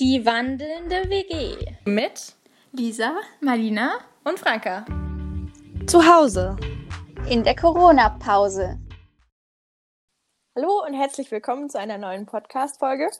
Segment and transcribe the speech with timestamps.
[0.00, 1.76] Die wandelnde WG.
[1.84, 2.34] Mit
[2.72, 4.86] Lisa, Marlina und Franka.
[5.86, 6.56] Zu Hause.
[7.28, 8.78] In der Corona-Pause.
[10.56, 13.10] Hallo und herzlich willkommen zu einer neuen Podcast-Folge.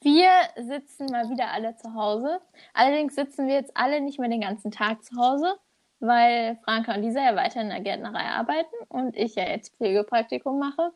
[0.00, 2.40] Wir sitzen mal wieder alle zu Hause.
[2.72, 5.56] Allerdings sitzen wir jetzt alle nicht mehr den ganzen Tag zu Hause,
[6.00, 10.58] weil Franka und Lisa ja weiter in der Gärtnerei arbeiten und ich ja jetzt Pflegepraktikum
[10.58, 10.90] mache,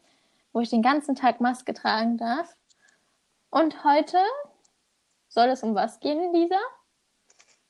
[0.54, 2.56] wo ich den ganzen Tag Maske tragen darf.
[3.56, 4.18] Und heute
[5.28, 6.60] soll es um was gehen, Lisa?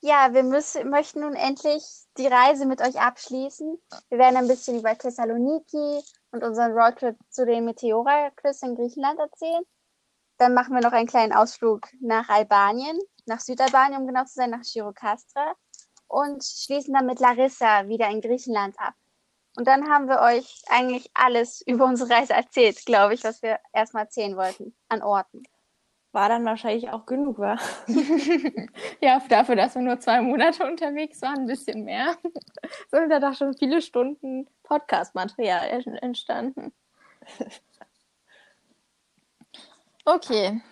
[0.00, 1.84] Ja, wir müssen, möchten nun endlich
[2.18, 3.80] die Reise mit euch abschließen.
[4.08, 6.02] Wir werden ein bisschen über Thessaloniki
[6.32, 9.62] und unseren Roadtrip zu den Meteora-Cliffs in Griechenland erzählen.
[10.38, 14.50] Dann machen wir noch einen kleinen Ausflug nach Albanien, nach Südalbanien, um genau zu sein,
[14.50, 15.54] nach Chirokastra.
[16.08, 18.94] Und schließen dann mit Larissa wieder in Griechenland ab.
[19.56, 23.60] Und dann haben wir euch eigentlich alles über unsere Reise erzählt, glaube ich, was wir
[23.72, 25.44] erstmal erzählen wollten an Orten.
[26.16, 27.60] War dann wahrscheinlich auch genug, war?
[29.02, 32.16] ja, dafür, dass wir nur zwei Monate unterwegs waren, ein bisschen mehr.
[32.90, 36.72] Sind da doch schon viele Stunden Podcast-Material entstanden.
[40.06, 40.62] Okay.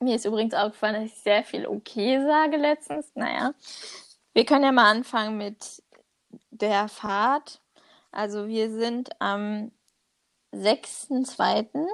[0.00, 3.14] Mir ist übrigens aufgefallen, dass ich sehr viel okay sage letztens.
[3.14, 3.52] Naja.
[4.32, 5.82] Wir können ja mal anfangen mit
[6.50, 7.60] der Fahrt.
[8.10, 9.70] Also wir sind am
[10.54, 11.86] 6.2.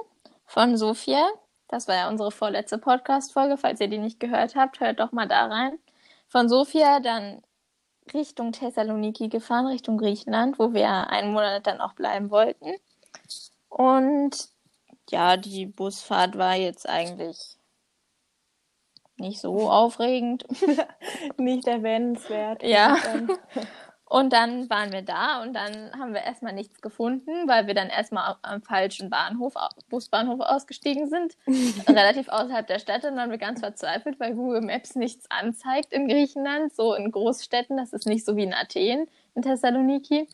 [0.45, 1.27] von Sofia.
[1.71, 3.57] Das war ja unsere vorletzte Podcast-Folge.
[3.57, 5.79] Falls ihr die nicht gehört habt, hört doch mal da rein.
[6.27, 7.41] Von Sofia dann
[8.13, 12.73] Richtung Thessaloniki gefahren, Richtung Griechenland, wo wir einen Monat dann auch bleiben wollten.
[13.69, 14.49] Und
[15.09, 17.57] ja, die Busfahrt war jetzt eigentlich
[19.15, 20.45] nicht so aufregend.
[21.37, 22.63] nicht erwähnenswert.
[22.63, 22.97] Ja.
[24.11, 27.87] Und dann waren wir da und dann haben wir erstmal nichts gefunden, weil wir dann
[27.87, 29.53] erstmal am falschen Bahnhof,
[29.89, 31.37] Busbahnhof ausgestiegen sind,
[31.87, 33.05] relativ außerhalb der Stadt.
[33.05, 37.09] Und dann waren wir ganz verzweifelt, weil Google Maps nichts anzeigt in Griechenland, so in
[37.09, 37.77] Großstädten.
[37.77, 40.27] Das ist nicht so wie in Athen, in Thessaloniki,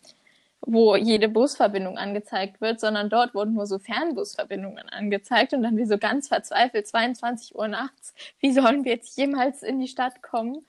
[0.62, 5.52] wo jede Busverbindung angezeigt wird, sondern dort wurden nur so Fernbusverbindungen angezeigt.
[5.52, 9.78] Und dann wir so ganz verzweifelt, 22 Uhr nachts, wie sollen wir jetzt jemals in
[9.78, 10.66] die Stadt kommen?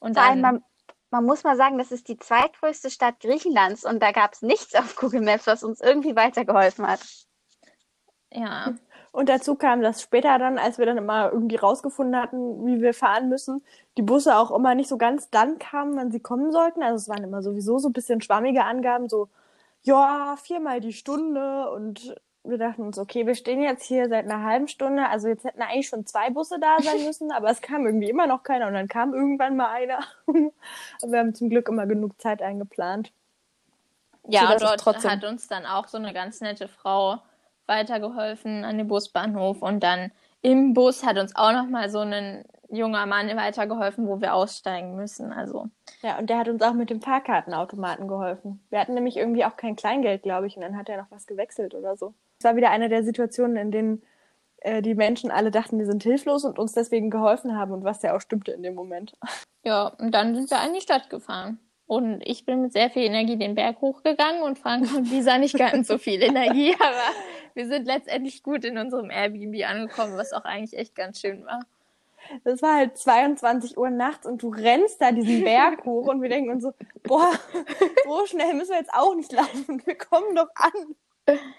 [0.00, 0.64] Und dann,
[1.10, 4.74] man, muss mal sagen, das ist die zweitgrößte Stadt Griechenlands und da gab es nichts
[4.74, 7.00] auf Google Maps, was uns irgendwie weitergeholfen hat.
[8.32, 8.74] ja,
[9.12, 12.94] Und dazu kam, dass später dann, als wir dann immer irgendwie rausgefunden hatten, wie wir
[12.94, 13.64] fahren müssen,
[13.96, 16.82] die Busse auch immer nicht so ganz dann kamen, wann sie kommen sollten.
[16.82, 19.28] Also es waren immer sowieso so ein bisschen schwammige Angaben, so,
[19.82, 22.14] ja, viermal die Stunde und
[22.48, 25.62] wir dachten uns, okay, wir stehen jetzt hier seit einer halben Stunde, also jetzt hätten
[25.62, 28.74] eigentlich schon zwei Busse da sein müssen, aber es kam irgendwie immer noch keiner und
[28.74, 29.98] dann kam irgendwann mal einer.
[30.26, 33.12] aber wir haben zum Glück immer genug Zeit eingeplant.
[34.26, 37.18] Ja, und dort trotzdem- hat uns dann auch so eine ganz nette Frau
[37.66, 40.10] weitergeholfen an den Busbahnhof und dann
[40.42, 44.94] im Bus hat uns auch noch mal so ein junger Mann weitergeholfen, wo wir aussteigen
[44.94, 45.32] müssen.
[45.32, 45.68] Also
[46.02, 48.62] Ja, und der hat uns auch mit dem Fahrkartenautomaten geholfen.
[48.70, 51.26] Wir hatten nämlich irgendwie auch kein Kleingeld, glaube ich, und dann hat er noch was
[51.26, 52.14] gewechselt oder so.
[52.38, 54.02] Es war wieder eine der Situationen, in denen
[54.58, 58.02] äh, die Menschen alle dachten, wir sind hilflos und uns deswegen geholfen haben und was
[58.02, 59.12] ja auch stimmte in dem Moment.
[59.64, 61.58] ja, und dann sind wir in die Stadt gefahren.
[61.86, 65.56] Und ich bin mit sehr viel Energie den Berg hochgegangen und Frank und Lisa nicht
[65.56, 67.14] ganz so viel Energie, aber
[67.54, 71.60] wir sind letztendlich gut in unserem Airbnb angekommen, was auch eigentlich echt ganz schön war.
[72.44, 76.28] Das war halt 22 Uhr nachts und du rennst da diesen Berg hoch und wir
[76.28, 76.74] denken uns so,
[77.04, 77.32] boah,
[78.04, 79.80] so schnell müssen wir jetzt auch nicht laufen.
[79.86, 80.94] Wir kommen doch an.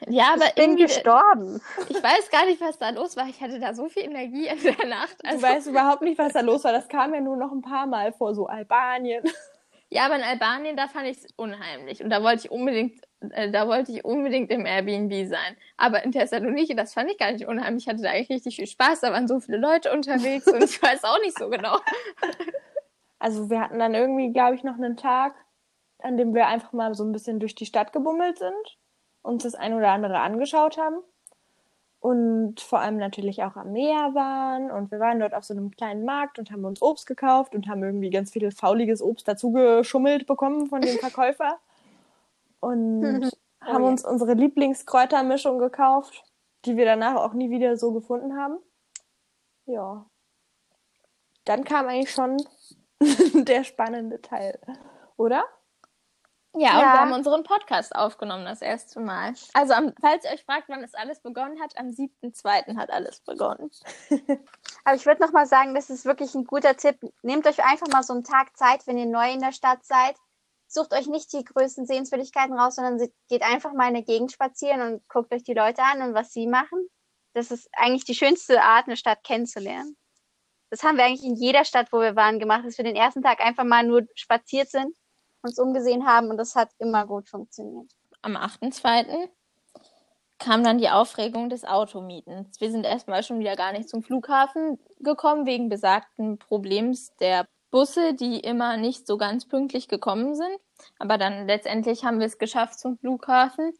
[0.07, 1.61] Ja, aber ich bin irgendwie, gestorben.
[1.89, 3.27] ich weiß gar nicht, was da los war.
[3.27, 5.15] Ich hatte da so viel Energie in der Nacht.
[5.23, 6.71] Du Also, weißt überhaupt nicht, was da los war.
[6.71, 9.23] Das kam ja nur noch ein paar Mal vor, so Albanien.
[9.89, 12.03] ja, aber in Albanien, da fand ich es unheimlich.
[12.03, 15.55] Und da wollte ich unbedingt, äh, da wollte ich unbedingt im Airbnb sein.
[15.77, 17.83] Aber in Thessaloniki, das fand ich gar nicht unheimlich.
[17.83, 19.01] Ich hatte da eigentlich richtig viel Spaß.
[19.01, 21.77] Da waren so viele Leute unterwegs und ich weiß auch nicht so genau.
[23.19, 25.35] Also wir hatten dann irgendwie, glaube ich, noch einen Tag,
[26.01, 28.77] an dem wir einfach mal so ein bisschen durch die Stadt gebummelt sind,
[29.21, 30.97] uns das ein oder andere angeschaut haben
[31.99, 35.71] und vor allem natürlich auch am Meer waren und wir waren dort auf so einem
[35.71, 39.51] kleinen Markt und haben uns Obst gekauft und haben irgendwie ganz viel fauliges Obst dazu
[39.51, 41.59] geschummelt bekommen von dem Verkäufer
[42.61, 43.03] und
[43.61, 43.89] haben ja.
[43.89, 46.23] uns unsere Lieblingskräutermischung gekauft,
[46.65, 48.57] die wir danach auch nie wieder so gefunden haben.
[49.65, 50.05] Ja.
[51.43, 52.37] Dann kam eigentlich schon
[53.33, 54.57] der spannende Teil,
[55.17, 55.43] oder?
[56.55, 56.93] Ja, und Ja.
[56.93, 59.33] wir haben unseren Podcast aufgenommen das erste Mal.
[59.53, 62.75] Also, am, falls ihr euch fragt, wann es alles begonnen hat, am 7.2.
[62.75, 63.69] hat alles begonnen.
[64.83, 66.97] Aber ich würde noch mal sagen, das ist wirklich ein guter Tipp.
[67.21, 70.15] Nehmt euch einfach mal so einen Tag Zeit, wenn ihr neu in der Stadt seid.
[70.67, 74.81] Sucht euch nicht die größten Sehenswürdigkeiten raus, sondern geht einfach mal in der Gegend spazieren
[74.81, 76.87] und guckt euch die Leute an und was sie machen.
[77.33, 79.95] das ist eigentlich die schönste Art, eine Stadt kennenzulernen.
[80.71, 83.21] Das haben wir eigentlich in jeder Stadt, wo wir waren, gemacht, dass wir den ersten
[83.23, 84.95] Tag einfach mal nur spaziert sind,
[85.43, 87.91] uns umgesehen haben und das hat immer gut funktioniert.
[88.21, 89.29] Am 8.2.
[90.39, 92.59] kam dann die Aufregung des Automietens.
[92.59, 98.13] Wir sind erstmal schon wieder gar nicht zum Flughafen gekommen, wegen besagten Problems der Busse,
[98.13, 100.57] die immer nicht so ganz pünktlich gekommen sind.
[100.97, 103.73] Aber dann letztendlich haben wir es geschafft zum Flughafen.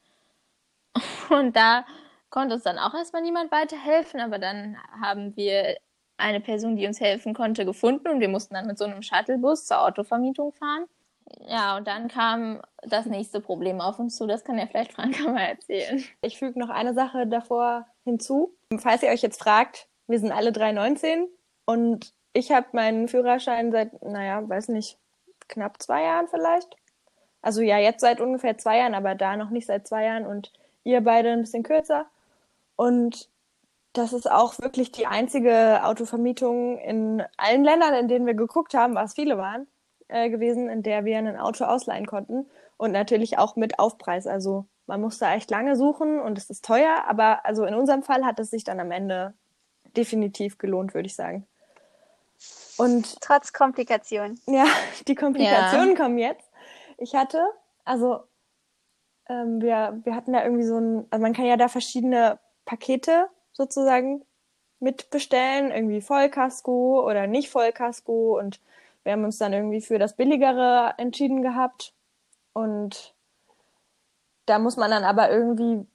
[1.30, 1.86] Und da
[2.30, 5.78] konnte uns dann auch erstmal niemand weiterhelfen, aber dann haben wir
[6.18, 9.66] eine Person, die uns helfen konnte, gefunden und wir mussten dann mit so einem Shuttlebus
[9.66, 10.86] zur Autovermietung fahren.
[11.48, 14.28] Ja, und dann kam das nächste Problem auf uns zu.
[14.28, 16.04] Das kann ja vielleicht Franka mal erzählen.
[16.22, 18.56] Ich füge noch eine Sache davor hinzu.
[18.78, 21.28] Falls ihr euch jetzt fragt, wir sind alle 319
[21.66, 24.98] und ich habe meinen Führerschein seit, naja, weiß nicht,
[25.48, 26.76] knapp zwei Jahren vielleicht.
[27.42, 30.52] Also ja, jetzt seit ungefähr zwei Jahren, aber da noch nicht seit zwei Jahren und
[30.84, 32.06] ihr beide ein bisschen kürzer.
[32.76, 33.30] Und
[33.94, 38.96] das ist auch wirklich die einzige Autovermietung in allen Ländern, in denen wir geguckt haben,
[38.96, 39.68] was viele waren,
[40.10, 42.46] äh, gewesen, in der wir ein Auto ausleihen konnten.
[42.78, 44.28] Und natürlich auch mit Aufpreis.
[44.28, 48.04] Also man muss da echt lange suchen und es ist teuer, aber also in unserem
[48.04, 49.34] Fall hat es sich dann am Ende
[49.96, 51.46] definitiv gelohnt, würde ich sagen.
[52.78, 54.40] Und trotz Komplikationen.
[54.48, 54.66] Ja,
[55.08, 55.96] die Komplikationen ja.
[55.96, 56.50] kommen jetzt.
[56.98, 57.46] Ich hatte,
[57.86, 58.22] also
[59.28, 63.28] ähm, wir, wir hatten da irgendwie so ein, also man kann ja da verschiedene Pakete
[63.52, 64.26] sozusagen
[64.80, 68.62] mitbestellen, irgendwie Vollkasko oder nicht Vollkasko und
[69.10, 71.96] wir haben uns dann irgendwie für das billigere entschieden gehabt
[72.54, 73.16] und
[74.46, 75.88] da muss man dann aber irgendwie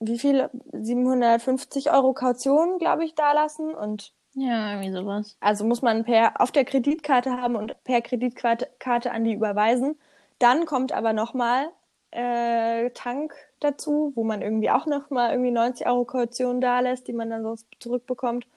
[0.00, 5.36] wie viel 750 Euro Kaution, glaube ich, da lassen und ja, irgendwie sowas.
[5.38, 9.96] Also muss man per auf der Kreditkarte haben und per Kreditkarte an die überweisen.
[10.40, 11.68] Dann kommt aber nochmal
[12.10, 17.12] äh, Tank dazu, wo man irgendwie auch nochmal irgendwie 90 Euro Kaution da lässt, die
[17.12, 18.48] man dann sonst zurückbekommt.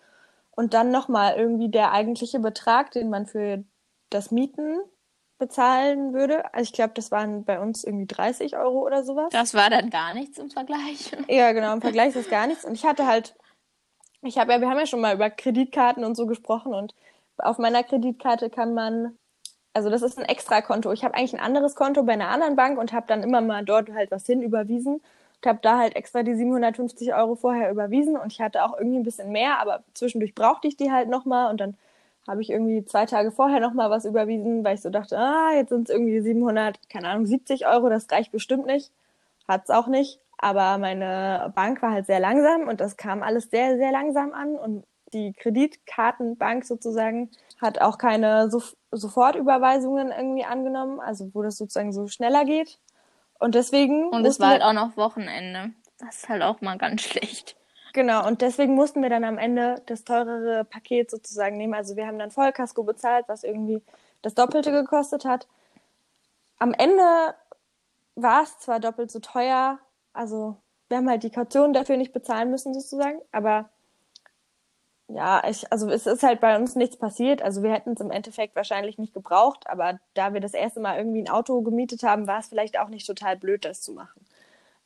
[0.52, 3.64] Und dann nochmal irgendwie der eigentliche Betrag, den man für
[4.12, 4.80] das Mieten
[5.40, 6.54] bezahlen würde.
[6.54, 9.30] Also ich glaube, das waren bei uns irgendwie 30 Euro oder sowas.
[9.32, 11.12] Das war dann gar nichts im Vergleich.
[11.28, 12.64] Ja, genau, im Vergleich ist das gar nichts.
[12.64, 13.36] Und ich hatte halt
[14.24, 16.94] ich habe ja, wir haben ja schon mal über Kreditkarten und so gesprochen und
[17.38, 19.18] auf meiner Kreditkarte kann man,
[19.74, 20.92] also das ist ein Extrakonto.
[20.92, 23.66] Ich habe eigentlich ein anderes Konto bei einer anderen Bank und habe dann immer mal
[23.66, 28.16] dort halt was hin überwiesen und habe da halt extra die 750 Euro vorher überwiesen
[28.16, 31.50] und ich hatte auch irgendwie ein bisschen mehr, aber zwischendurch brauchte ich die halt nochmal
[31.50, 31.76] und dann
[32.28, 35.70] habe ich irgendwie zwei Tage vorher nochmal was überwiesen, weil ich so dachte, ah, jetzt
[35.70, 38.92] sind es irgendwie 700, keine Ahnung, 70 Euro, das reicht bestimmt nicht.
[39.48, 40.20] Hat's auch nicht.
[40.38, 44.56] Aber meine Bank war halt sehr langsam und das kam alles sehr, sehr langsam an
[44.56, 47.30] und die Kreditkartenbank sozusagen
[47.62, 52.80] hat auch keine so Sofortüberweisungen irgendwie angenommen, also wo das sozusagen so schneller geht.
[53.40, 54.10] Und deswegen.
[54.10, 55.74] Und es war halt auch noch Wochenende.
[56.00, 57.56] Das ist halt auch mal ganz schlecht.
[57.94, 61.74] Genau, und deswegen mussten wir dann am Ende das teurere Paket sozusagen nehmen.
[61.74, 63.82] Also wir haben dann Vollkasko bezahlt, was irgendwie
[64.22, 65.48] das Doppelte gekostet hat.
[66.60, 67.04] Am Ende
[68.16, 69.80] war es zwar doppelt so teuer,
[70.14, 70.58] also
[70.90, 73.70] wir haben halt die Kaution dafür nicht bezahlen müssen sozusagen, aber
[75.08, 77.42] ja, ich, also es ist halt bei uns nichts passiert.
[77.42, 80.98] Also wir hätten es im Endeffekt wahrscheinlich nicht gebraucht, aber da wir das erste Mal
[80.98, 84.26] irgendwie ein Auto gemietet haben, war es vielleicht auch nicht total blöd, das zu machen.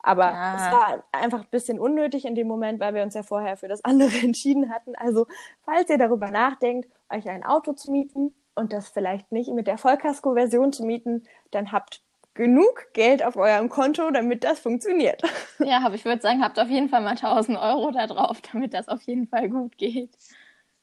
[0.05, 0.55] Aber ja.
[0.55, 3.67] es war einfach ein bisschen unnötig in dem Moment, weil wir uns ja vorher für
[3.67, 4.95] das andere entschieden hatten.
[4.95, 5.25] Also,
[5.63, 9.79] falls ihr darüber nachdenkt, euch ein Auto zu mieten und das vielleicht nicht mit der
[9.79, 12.03] Vollkasko-Version zu mieten, dann habt
[12.35, 15.21] genug Geld auf eurem Konto, damit das funktioniert.
[15.57, 18.73] Ja, aber ich würde sagen, habt auf jeden Fall mal 1000 Euro da drauf, damit
[18.73, 20.11] das auf jeden Fall gut geht.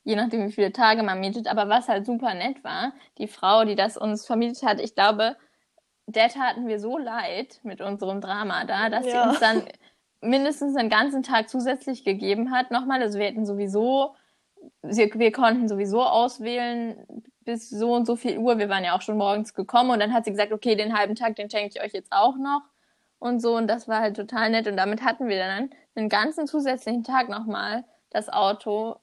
[0.03, 1.47] Je nachdem, wie viele Tage man mietet.
[1.47, 5.37] Aber was halt super nett war, die Frau, die das uns vermietet hat, ich glaube,
[6.17, 9.25] der taten wir so leid mit unserem Drama da, dass ja.
[9.25, 9.63] sie uns dann
[10.21, 12.71] mindestens einen ganzen Tag zusätzlich gegeben hat.
[12.71, 14.15] Nochmal, also wir hätten sowieso,
[14.83, 16.97] wir konnten sowieso auswählen,
[17.41, 18.59] bis so und so viel Uhr.
[18.59, 21.17] Wir waren ja auch schon morgens gekommen und dann hat sie gesagt, okay, den halben
[21.17, 22.63] Tag, den schenke ich euch jetzt auch noch
[23.19, 26.47] und so und das war halt total nett und damit hatten wir dann einen ganzen
[26.47, 28.97] zusätzlichen Tag nochmal das Auto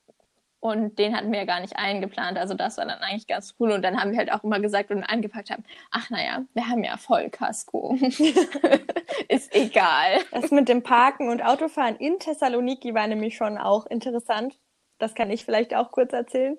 [0.61, 2.37] und den hatten wir ja gar nicht eingeplant.
[2.37, 3.71] Also das war dann eigentlich ganz cool.
[3.71, 6.83] Und dann haben wir halt auch immer gesagt und angepackt haben, ach naja, wir haben
[6.83, 7.97] ja Vollkasko.
[9.29, 10.19] Ist egal.
[10.31, 14.57] Das mit dem Parken und Autofahren in Thessaloniki war nämlich schon auch interessant.
[14.97, 16.57] Das kann ich vielleicht auch kurz erzählen.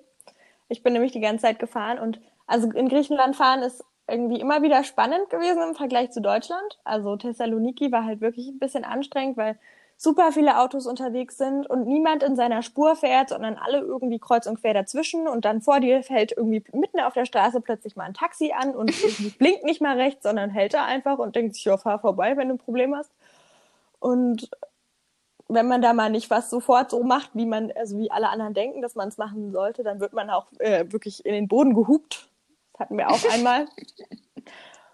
[0.67, 4.63] Ich bin nämlich die ganze Zeit gefahren und also in Griechenland fahren ist irgendwie immer
[4.63, 6.79] wieder spannend gewesen im Vergleich zu Deutschland.
[6.83, 9.59] Also Thessaloniki war halt wirklich ein bisschen anstrengend, weil
[10.01, 14.47] super viele Autos unterwegs sind und niemand in seiner Spur fährt, sondern alle irgendwie kreuz
[14.47, 18.05] und quer dazwischen und dann vor dir fällt irgendwie mitten auf der Straße plötzlich mal
[18.05, 18.91] ein Taxi an und
[19.37, 22.47] blinkt nicht mal rechts, sondern hält da einfach und denkt sich, ja, fahr vorbei, wenn
[22.47, 23.11] du ein Problem hast.
[23.99, 24.49] Und
[25.47, 28.55] wenn man da mal nicht was sofort so macht, wie man, also wie alle anderen
[28.55, 31.75] denken, dass man es machen sollte, dann wird man auch äh, wirklich in den Boden
[31.75, 32.27] gehupt.
[32.73, 33.67] Das hatten wir auch einmal.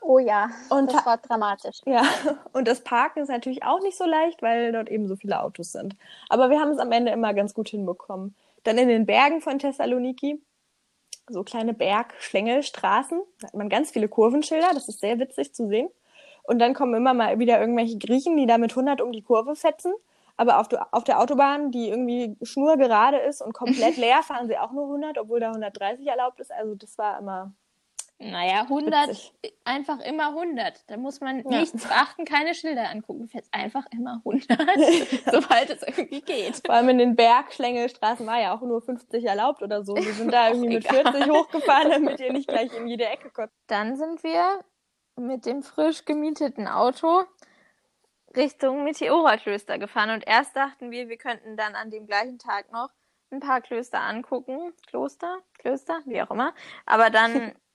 [0.02, 1.80] Oh ja, Und das war dramatisch.
[1.86, 2.02] Ja,
[2.54, 5.72] und das Parken ist natürlich auch nicht so leicht, weil dort eben so viele Autos
[5.72, 5.96] sind.
[6.30, 8.36] Aber wir haben es am Ende immer ganz gut hinbekommen.
[8.64, 10.42] Dann in den Bergen von Thessaloniki,
[11.30, 15.90] so kleine Bergschlängelstraßen, da hat man ganz viele Kurvenschilder, das ist sehr witzig zu sehen.
[16.44, 19.56] Und dann kommen immer mal wieder irgendwelche Griechen, die da mit 100 um die Kurve
[19.56, 19.94] fetzen.
[20.38, 24.58] Aber auf, der- auf der Autobahn, die irgendwie schnurgerade ist und komplett leer, fahren sie
[24.58, 26.52] auch nur 100, obwohl da 130 erlaubt ist.
[26.52, 27.52] Also das war immer
[28.20, 29.34] Naja, 100, Witzig.
[29.64, 30.90] einfach immer 100.
[30.90, 31.60] Da muss man Ja.
[31.60, 33.22] nichts beachten, keine Schilder angucken.
[33.22, 34.50] Du fährst einfach immer 100,
[35.32, 36.62] sobald es irgendwie geht.
[36.66, 39.96] Vor allem in den Bergschlängelstraßen war ja auch nur 50 erlaubt oder so.
[39.96, 41.14] Wir sind da irgendwie mit egal.
[41.14, 43.52] 40 hochgefahren, damit ihr nicht gleich in jede Ecke kommt.
[43.68, 44.64] Dann sind wir
[45.16, 47.24] mit dem frisch gemieteten Auto
[48.36, 50.10] Richtung Meteora-Klöster gefahren.
[50.12, 52.90] Und erst dachten wir, wir könnten dann an dem gleichen Tag noch
[53.32, 54.74] ein paar Klöster angucken.
[54.88, 55.38] Kloster?
[55.60, 56.00] Klöster?
[56.06, 56.54] Wie auch immer.
[56.86, 57.52] Aber dann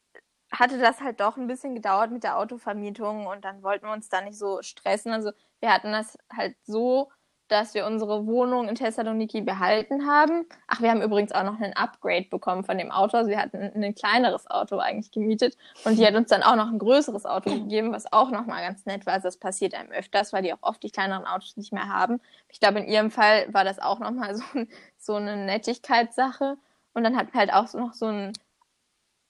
[0.52, 4.08] hatte das halt doch ein bisschen gedauert mit der Autovermietung und dann wollten wir uns
[4.08, 5.12] da nicht so stressen.
[5.12, 7.10] Also wir hatten das halt so,
[7.48, 10.46] dass wir unsere Wohnung in Thessaloniki behalten haben.
[10.68, 13.16] Ach, wir haben übrigens auch noch einen Upgrade bekommen von dem Auto.
[13.18, 16.68] Also wir hatten ein kleineres Auto eigentlich gemietet und die hat uns dann auch noch
[16.68, 19.14] ein größeres Auto gegeben, was auch nochmal ganz nett war.
[19.14, 22.20] Also das passiert einem öfters, weil die auch oft die kleineren Autos nicht mehr haben.
[22.48, 24.68] Ich glaube, in ihrem Fall war das auch nochmal so, ein-
[24.98, 26.56] so eine Nettigkeitssache.
[26.94, 28.32] Und dann hatten wir halt auch noch so ein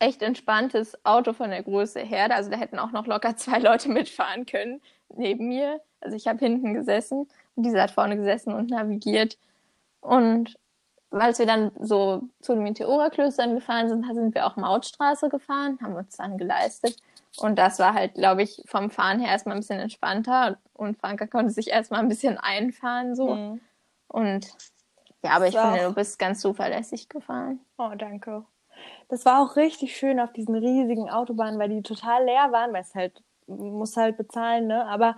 [0.02, 2.34] echt entspanntes Auto von der Größe her.
[2.34, 4.82] Also da hätten auch noch locker zwei Leute mitfahren können
[5.14, 5.80] neben mir.
[6.00, 9.38] Also ich habe hinten gesessen und diese hat vorne gesessen und navigiert.
[10.00, 10.58] Und
[11.10, 15.94] als wir dann so zu den Meteora-Klöstern gefahren sind, sind wir auch Mautstraße gefahren, haben
[15.94, 16.96] uns dann geleistet.
[17.36, 20.58] Und das war halt, glaube ich, vom Fahren her erstmal ein bisschen entspannter.
[20.72, 23.58] Und Franka konnte sich erstmal ein bisschen einfahren so.
[24.08, 24.48] Und
[25.22, 27.60] ja, aber ich war finde, du bist ganz zuverlässig gefahren.
[27.78, 28.44] Oh, danke.
[29.12, 32.80] Das war auch richtig schön auf diesen riesigen Autobahnen, weil die total leer waren, weil
[32.80, 34.86] es halt, muss halt bezahlen, ne?
[34.86, 35.16] Aber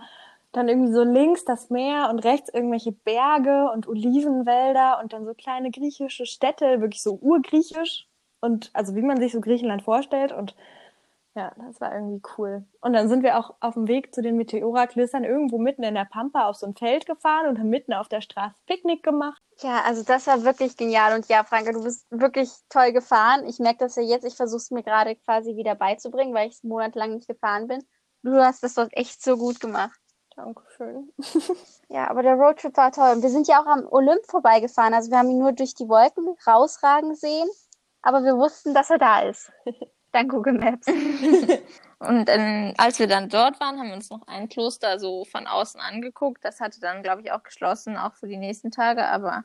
[0.51, 5.33] dann irgendwie so links das Meer und rechts irgendwelche Berge und Olivenwälder und dann so
[5.33, 8.05] kleine griechische Städte, wirklich so urgriechisch.
[8.41, 10.33] Und also wie man sich so Griechenland vorstellt.
[10.33, 10.55] Und
[11.35, 12.65] ja, das war irgendwie cool.
[12.79, 16.05] Und dann sind wir auch auf dem Weg zu den Meteora-Klöstern irgendwo mitten in der
[16.05, 19.41] Pampa auf so ein Feld gefahren und haben mitten auf der Straße Picknick gemacht.
[19.59, 21.13] Ja, also das war wirklich genial.
[21.13, 23.45] Und ja, Franka, du bist wirklich toll gefahren.
[23.47, 24.25] Ich merke das ja jetzt.
[24.25, 27.83] Ich versuche es mir gerade quasi wieder beizubringen, weil ich monatelang nicht gefahren bin.
[28.23, 29.99] Du hast das dort echt so gut gemacht.
[30.35, 31.11] Dankeschön.
[31.89, 33.11] Ja, aber der Roadtrip war toll.
[33.15, 34.93] Und wir sind ja auch am Olymp vorbeigefahren.
[34.93, 37.47] Also wir haben ihn nur durch die Wolken rausragen sehen.
[38.01, 39.51] Aber wir wussten, dass er da ist.
[40.15, 40.87] Dank Google Maps.
[41.99, 45.45] Und ähm, als wir dann dort waren, haben wir uns noch ein Kloster so von
[45.45, 46.43] außen angeguckt.
[46.45, 49.43] Das hatte dann, glaube ich, auch geschlossen, auch für die nächsten Tage, aber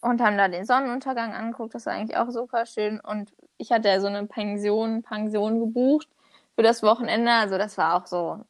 [0.00, 1.74] und haben da den Sonnenuntergang angeguckt.
[1.74, 2.98] Das war eigentlich auch super schön.
[3.00, 6.08] Und ich hatte ja so eine Pension, Pension gebucht
[6.56, 7.30] für das Wochenende.
[7.30, 8.40] Also das war auch so,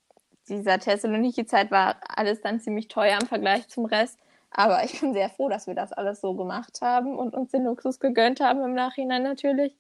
[0.49, 4.19] dieser Thessaloniki-Zeit war alles dann ziemlich teuer im Vergleich zum Rest.
[4.51, 7.65] Aber ich bin sehr froh, dass wir das alles so gemacht haben und uns den
[7.65, 9.75] Luxus gegönnt haben im Nachhinein natürlich.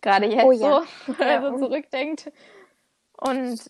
[0.00, 0.82] Gerade jetzt Oh ja.
[1.06, 2.32] so, wenn Ja, man so zurückdenkt.
[3.18, 3.60] Und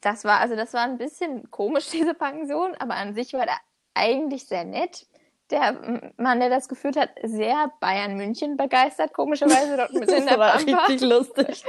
[0.00, 3.58] das war, also das war ein bisschen komisch, diese Pension, aber an sich war der
[3.94, 5.06] eigentlich sehr nett.
[5.50, 10.38] Der Mann, der das geführt hat, sehr Bayern München begeistert, komischerweise dort mit in der
[10.38, 11.62] war richtig lustig.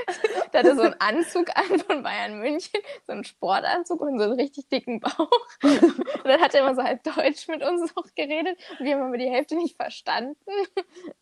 [0.53, 4.39] Der hatte so einen Anzug an von Bayern München, so einen Sportanzug und so einen
[4.39, 5.29] richtig dicken Bauch.
[5.61, 9.03] Und dann hat er immer so halb Deutsch mit uns noch geredet und wir haben
[9.03, 10.37] aber die Hälfte nicht verstanden.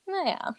[0.05, 0.53] Naja.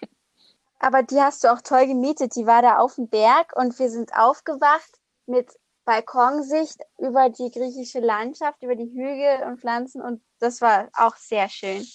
[0.85, 2.37] Aber die hast du auch toll gemietet.
[2.37, 5.51] Die war da auf dem Berg und wir sind aufgewacht mit
[5.87, 11.49] Balkonsicht über die griechische Landschaft, über die Hügel und Pflanzen und das war auch sehr
[11.49, 11.87] schön.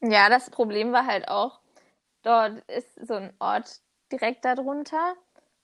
[0.00, 1.60] Ja, das Problem war halt auch,
[2.22, 3.80] dort ist so ein Ort
[4.10, 5.14] direkt darunter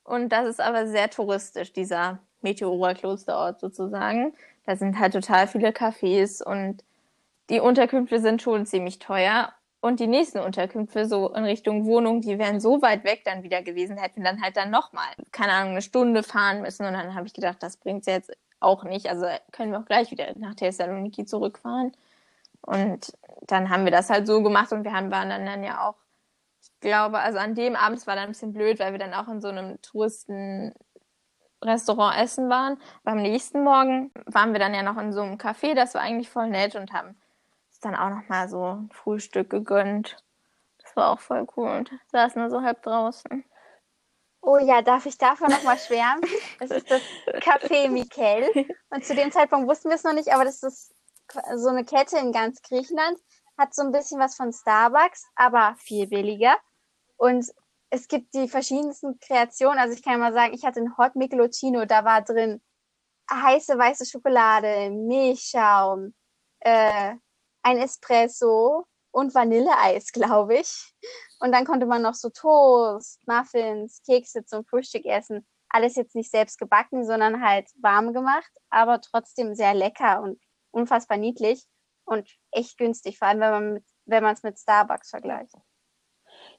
[0.04, 4.36] und das ist aber sehr touristisch, dieser Meteora-Klosterort sozusagen.
[4.66, 6.84] Da sind halt total viele Cafés und
[7.50, 9.52] die Unterkünfte sind schon ziemlich teuer.
[9.84, 13.60] Und die nächsten Unterkünfte, so in Richtung Wohnung, die wären so weit weg dann wieder
[13.60, 16.86] gewesen, hätten dann halt dann nochmal, keine Ahnung, eine Stunde fahren müssen.
[16.86, 19.10] Und dann habe ich gedacht, das bringt's jetzt auch nicht.
[19.10, 21.92] Also können wir auch gleich wieder nach Thessaloniki zurückfahren.
[22.62, 23.12] Und
[23.42, 25.96] dann haben wir das halt so gemacht und wir haben, waren dann, dann ja auch,
[26.62, 29.28] ich glaube, also an dem Abend war dann ein bisschen blöd, weil wir dann auch
[29.28, 32.78] in so einem Touristenrestaurant essen waren.
[33.02, 36.00] Aber am nächsten Morgen waren wir dann ja noch in so einem Café, das war
[36.00, 37.18] eigentlich voll nett und haben
[37.84, 40.16] dann auch noch mal so ein Frühstück gegönnt.
[40.82, 43.44] Das war auch voll cool und saßen nur so halb draußen.
[44.40, 46.22] Oh ja, darf ich davon nochmal schwärmen?
[46.60, 47.02] Es ist das
[47.42, 48.66] Café Mikel.
[48.90, 50.94] Und zu dem Zeitpunkt wussten wir es noch nicht, aber das ist
[51.56, 53.18] so eine Kette in ganz Griechenland,
[53.56, 56.56] hat so ein bisschen was von Starbucks, aber viel billiger.
[57.16, 57.50] Und
[57.88, 59.78] es gibt die verschiedensten Kreationen.
[59.78, 62.60] Also ich kann mal sagen, ich hatte einen Hot Michelocino, da war drin
[63.30, 66.14] heiße weiße Schokolade, Milchschaum,
[66.60, 67.14] äh,
[67.64, 70.94] ein Espresso und Vanilleeis, glaube ich.
[71.40, 75.46] Und dann konnte man noch so Toast, Muffins, Kekse zum Frühstück essen.
[75.68, 80.40] Alles jetzt nicht selbst gebacken, sondern halt warm gemacht, aber trotzdem sehr lecker und
[80.70, 81.64] unfassbar niedlich
[82.04, 85.54] und echt günstig, vor allem wenn man mit, wenn man es mit Starbucks vergleicht.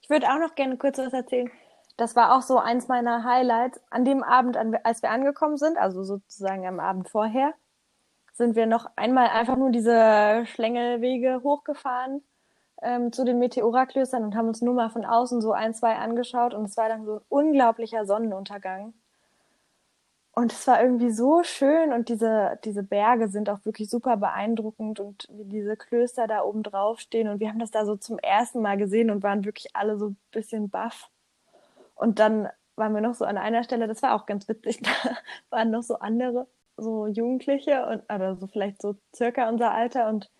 [0.02, 1.50] Ich würde auch noch gerne kurz was erzählen.
[1.96, 3.80] Das war auch so eins meiner Highlights.
[3.90, 7.54] An dem Abend, als wir angekommen sind, also sozusagen am Abend vorher,
[8.36, 12.22] sind wir noch einmal einfach nur diese Schlängelwege hochgefahren
[12.82, 16.54] ähm, zu den Meteoraklöstern und haben uns nur mal von außen so ein, zwei angeschaut
[16.54, 18.92] und es war dann so ein unglaublicher Sonnenuntergang.
[20.32, 25.00] Und es war irgendwie so schön und diese, diese Berge sind auch wirklich super beeindruckend
[25.00, 28.18] und wie diese Klöster da oben drauf stehen und wir haben das da so zum
[28.18, 31.08] ersten Mal gesehen und waren wirklich alle so ein bisschen baff.
[31.94, 34.90] Und dann waren wir noch so an einer Stelle, das war auch ganz witzig, da
[35.48, 36.46] waren noch so andere,
[36.76, 40.30] so Jugendliche und, oder so vielleicht so circa unser Alter und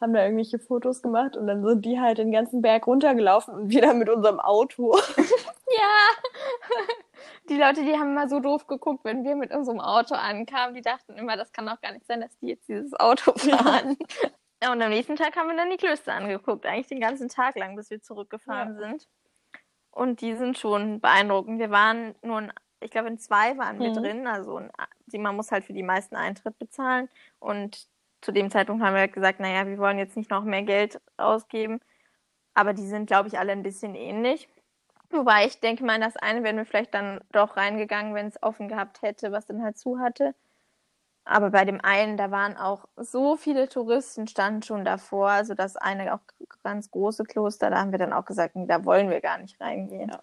[0.00, 3.74] haben da irgendwelche Fotos gemacht und dann sind die halt den ganzen Berg runtergelaufen und
[3.74, 4.96] dann mit unserem Auto.
[5.16, 6.06] ja!
[7.48, 10.74] Die Leute, die haben immer so doof geguckt, wenn wir mit unserem Auto ankamen.
[10.74, 13.96] Die dachten immer, das kann doch gar nicht sein, dass die jetzt dieses Auto fahren.
[14.62, 14.72] Ja.
[14.72, 16.66] Und am nächsten Tag haben wir dann die Klöster angeguckt.
[16.66, 18.88] Eigentlich den ganzen Tag lang, bis wir zurückgefahren ja.
[18.88, 19.08] sind.
[19.90, 21.58] Und die sind schon beeindruckend.
[21.58, 22.48] Wir waren nur,
[22.86, 23.94] ich glaube, in zwei waren wir mhm.
[23.94, 24.26] drin.
[24.26, 24.62] Also
[25.12, 27.08] man muss halt für die meisten Eintritt bezahlen.
[27.40, 27.88] Und
[28.22, 31.80] zu dem Zeitpunkt haben wir gesagt, naja, wir wollen jetzt nicht noch mehr Geld ausgeben.
[32.54, 34.48] Aber die sind, glaube ich, alle ein bisschen ähnlich.
[35.10, 38.42] Wobei ich denke mal, in das eine wären wir vielleicht dann doch reingegangen, wenn es
[38.42, 40.34] offen gehabt hätte, was dann halt zu hatte.
[41.24, 45.30] Aber bei dem einen, da waren auch so viele Touristen, standen schon davor.
[45.30, 46.20] Also das eine auch
[46.62, 50.10] ganz große Kloster, da haben wir dann auch gesagt, da wollen wir gar nicht reingehen.
[50.10, 50.22] Ja.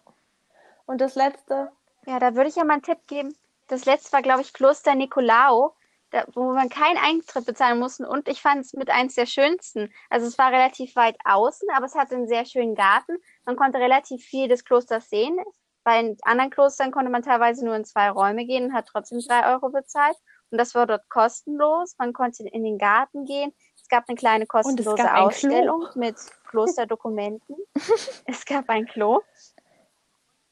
[0.86, 1.72] Und das letzte?
[2.06, 3.36] Ja, da würde ich ja mal einen Tipp geben.
[3.68, 5.76] Das letzte war, glaube ich, Kloster Nicolao
[6.14, 8.08] da, wo man keinen Eintritt bezahlen musste.
[8.08, 9.92] Und ich fand es mit eins der schönsten.
[10.10, 13.18] Also es war relativ weit außen, aber es hatte einen sehr schönen Garten.
[13.46, 15.38] Man konnte relativ viel des Klosters sehen.
[15.84, 19.52] Bei anderen Klostern konnte man teilweise nur in zwei Räume gehen und hat trotzdem drei
[19.52, 20.16] Euro bezahlt.
[20.52, 21.96] Und das war dort kostenlos.
[21.98, 23.52] Man konnte in den Garten gehen.
[23.82, 26.16] Es gab eine kleine kostenlose Ausstellung mit
[26.48, 27.58] Klosterdokumenten.
[28.26, 29.22] es gab ein Klo.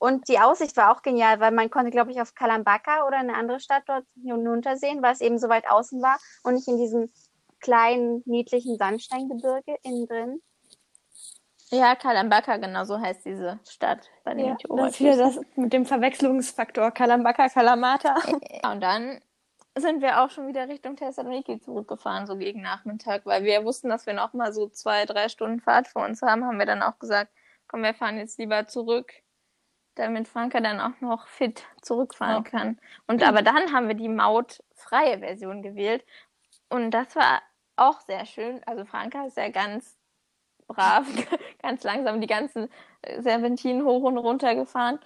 [0.01, 3.35] Und die Aussicht war auch genial, weil man konnte, glaube ich, auf Kalambaka oder eine
[3.35, 7.11] andere Stadt dort hinuntersehen, weil es eben so weit außen war und nicht in diesem
[7.59, 10.41] kleinen, niedlichen Sandsteingebirge innen drin.
[11.69, 15.71] Ja, Kalambaka, genau so heißt diese Stadt bei den ja, Das ist wieder das mit
[15.71, 18.15] dem Verwechslungsfaktor Kalambaka, Kalamata.
[18.71, 19.21] Und dann
[19.77, 24.07] sind wir auch schon wieder Richtung Thessaloniki zurückgefahren, so gegen Nachmittag, weil wir wussten, dass
[24.07, 26.97] wir noch mal so zwei, drei Stunden Fahrt vor uns haben, haben wir dann auch
[26.97, 27.31] gesagt,
[27.67, 29.13] komm, wir fahren jetzt lieber zurück
[29.95, 32.51] damit Franka dann auch noch fit zurückfahren okay.
[32.51, 32.79] kann.
[33.07, 36.05] Und aber dann haben wir die mautfreie Version gewählt
[36.69, 37.41] und das war
[37.75, 38.61] auch sehr schön.
[38.65, 39.97] Also Franka ist ja ganz
[40.67, 41.05] brav,
[41.61, 42.69] ganz langsam die ganzen
[43.19, 44.99] Serpentinen hoch und runter gefahren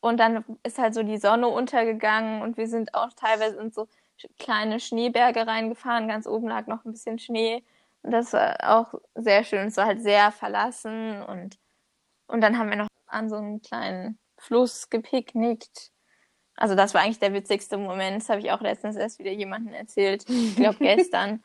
[0.00, 3.86] und dann ist halt so die Sonne untergegangen und wir sind auch teilweise in so
[4.38, 6.08] kleine Schneeberge reingefahren.
[6.08, 7.64] Ganz oben lag noch ein bisschen Schnee.
[8.02, 9.68] Und das war auch sehr schön.
[9.68, 11.58] Es war halt sehr verlassen und,
[12.26, 15.90] und dann haben wir noch an so einem kleinen Fluss gepicknickt.
[16.56, 18.22] Also das war eigentlich der witzigste Moment.
[18.22, 20.28] Das habe ich auch letztens erst wieder jemandem erzählt.
[20.28, 21.42] Ich glaube gestern.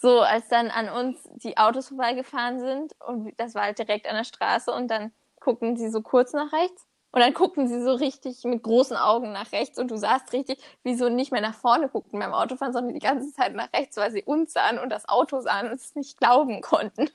[0.00, 4.16] so, als dann an uns die Autos vorbeigefahren sind und das war halt direkt an
[4.16, 7.92] der Straße und dann gucken sie so kurz nach rechts und dann guckten sie so
[7.92, 11.54] richtig mit großen Augen nach rechts und du sahst richtig, wie so nicht mehr nach
[11.54, 14.90] vorne guckten beim Autofahren, sondern die ganze Zeit nach rechts, weil sie uns sahen und
[14.90, 17.10] das Auto sahen und es nicht glauben konnten.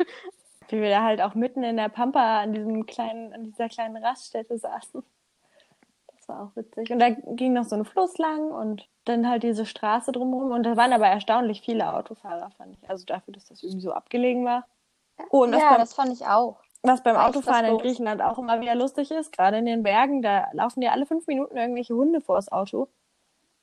[0.70, 3.98] Wie wir da halt auch mitten in der Pampa an diesem kleinen, an dieser kleinen
[3.98, 5.04] Raststätte saßen
[6.30, 6.92] war auch witzig.
[6.92, 10.52] Und da ging noch so ein Fluss lang und dann halt diese Straße drumherum.
[10.52, 12.90] Und da waren aber erstaunlich viele Autofahrer, fand ich.
[12.90, 14.66] Also dafür, dass das irgendwie so abgelegen war.
[15.32, 16.62] Oh, und ja, beim, das fand ich auch.
[16.82, 20.48] Was beim Autofahren in Griechenland auch immer wieder lustig ist, gerade in den Bergen, da
[20.54, 22.88] laufen ja alle fünf Minuten irgendwelche Hunde vor das Auto.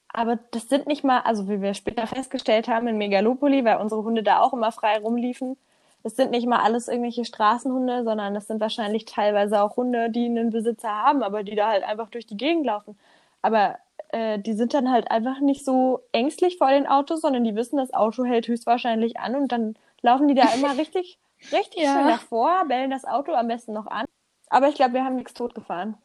[0.09, 4.03] Aber das sind nicht mal, also wie wir später festgestellt haben in Megalopoli, weil unsere
[4.03, 5.57] Hunde da auch immer frei rumliefen,
[6.07, 10.27] es sind nicht mal alles irgendwelche Straßenhunde, sondern es sind wahrscheinlich teilweise auch Hunde, die
[10.27, 12.97] einen Besitzer haben, aber die da halt einfach durch die Gegend laufen.
[13.43, 13.77] Aber
[14.11, 17.77] äh, die sind dann halt einfach nicht so ängstlich vor den Autos, sondern die wissen,
[17.77, 21.19] das Auto hält höchstwahrscheinlich an und dann laufen die da immer richtig,
[21.51, 21.95] richtig ja.
[21.95, 24.05] schön davor, bellen das Auto am besten noch an.
[24.49, 25.97] Aber ich glaube, wir haben nichts totgefahren.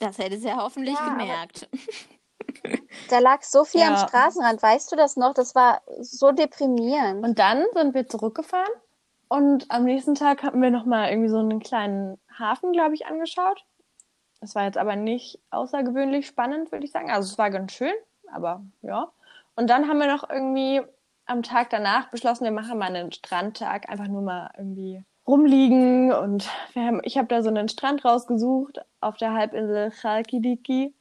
[0.00, 1.68] Das hätte sie ja hoffentlich ja, gemerkt.
[3.10, 4.08] Da lag so viel am Ja.
[4.08, 5.34] Straßenrand, weißt du das noch?
[5.34, 7.24] Das war so deprimierend.
[7.24, 8.72] Und dann sind wir zurückgefahren
[9.28, 13.64] und am nächsten Tag hatten wir nochmal irgendwie so einen kleinen Hafen, glaube ich, angeschaut.
[14.40, 17.10] Es war jetzt aber nicht außergewöhnlich spannend, würde ich sagen.
[17.10, 17.94] Also es war ganz schön,
[18.32, 19.10] aber ja.
[19.56, 20.82] Und dann haben wir noch irgendwie
[21.24, 26.48] am Tag danach beschlossen, wir machen mal einen Strandtag, einfach nur mal irgendwie rumliegen und
[26.72, 30.94] wir haben, ich habe da so einen Strand rausgesucht auf der Halbinsel Chalkidiki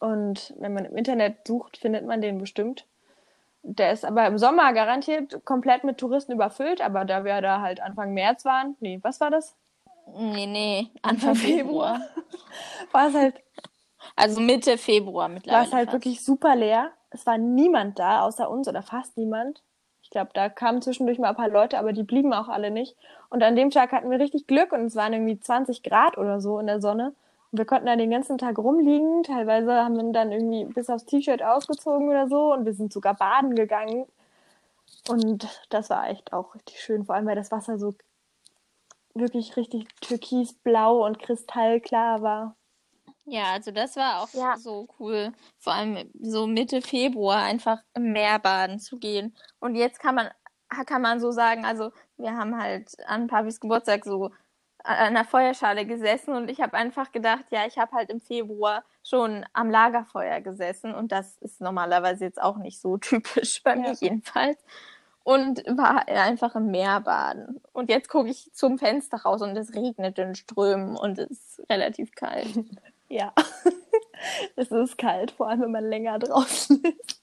[0.00, 2.86] und wenn man im Internet sucht, findet man den bestimmt.
[3.66, 7.80] Der ist aber im Sommer garantiert komplett mit Touristen überfüllt, aber da wir da halt
[7.80, 9.56] Anfang März waren, nee, was war das?
[10.16, 11.94] Nee, nee, Anfang Anfang Februar.
[11.96, 12.00] Februar.
[12.92, 13.36] War es halt,
[14.16, 15.66] Also Mitte Februar war mittlerweile.
[15.66, 15.94] es halt fast.
[15.94, 16.90] wirklich super leer.
[17.10, 19.62] Es war niemand da, außer uns oder fast niemand.
[20.02, 22.96] Ich glaube, da kamen zwischendurch mal ein paar Leute, aber die blieben auch alle nicht.
[23.30, 26.40] Und an dem Tag hatten wir richtig Glück und es waren irgendwie 20 Grad oder
[26.40, 27.14] so in der Sonne.
[27.56, 29.22] Wir konnten da den ganzen Tag rumliegen.
[29.22, 33.14] Teilweise haben wir dann irgendwie bis aufs T-Shirt ausgezogen oder so und wir sind sogar
[33.14, 34.06] baden gegangen.
[35.08, 37.94] Und das war echt auch richtig schön, vor allem weil das Wasser so
[39.14, 42.56] wirklich richtig türkisblau und kristallklar war.
[43.24, 44.56] Ja, also das war auch Ja.
[44.56, 45.32] so cool.
[45.60, 49.32] Vor allem so Mitte Februar einfach im Meer baden zu gehen.
[49.60, 50.28] Und jetzt kann man,
[50.86, 54.32] kann man so sagen, also wir haben halt an Papis Geburtstag so
[54.84, 58.84] an einer Feuerschale gesessen und ich habe einfach gedacht, ja, ich habe halt im Februar
[59.02, 63.88] schon am Lagerfeuer gesessen und das ist normalerweise jetzt auch nicht so typisch bei mir
[63.92, 63.96] Ja.
[64.00, 64.58] jedenfalls.
[65.26, 67.58] Und war einfach im Meer baden.
[67.72, 71.70] Und jetzt gucke ich zum Fenster raus und es regnet in Strömen und es ist
[71.70, 72.48] relativ kalt.
[73.08, 73.32] Ja,
[74.56, 77.22] es ist kalt, vor allem wenn man länger draußen ist.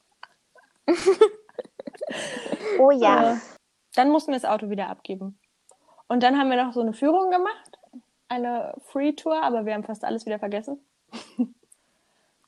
[2.80, 3.34] Oh ja.
[3.34, 3.38] Äh,
[3.95, 5.38] Dann mussten wir das Auto wieder abgeben.
[6.12, 7.80] Und dann haben wir noch so eine Führung gemacht,
[8.28, 10.78] eine Free Tour, aber wir haben fast alles wieder vergessen.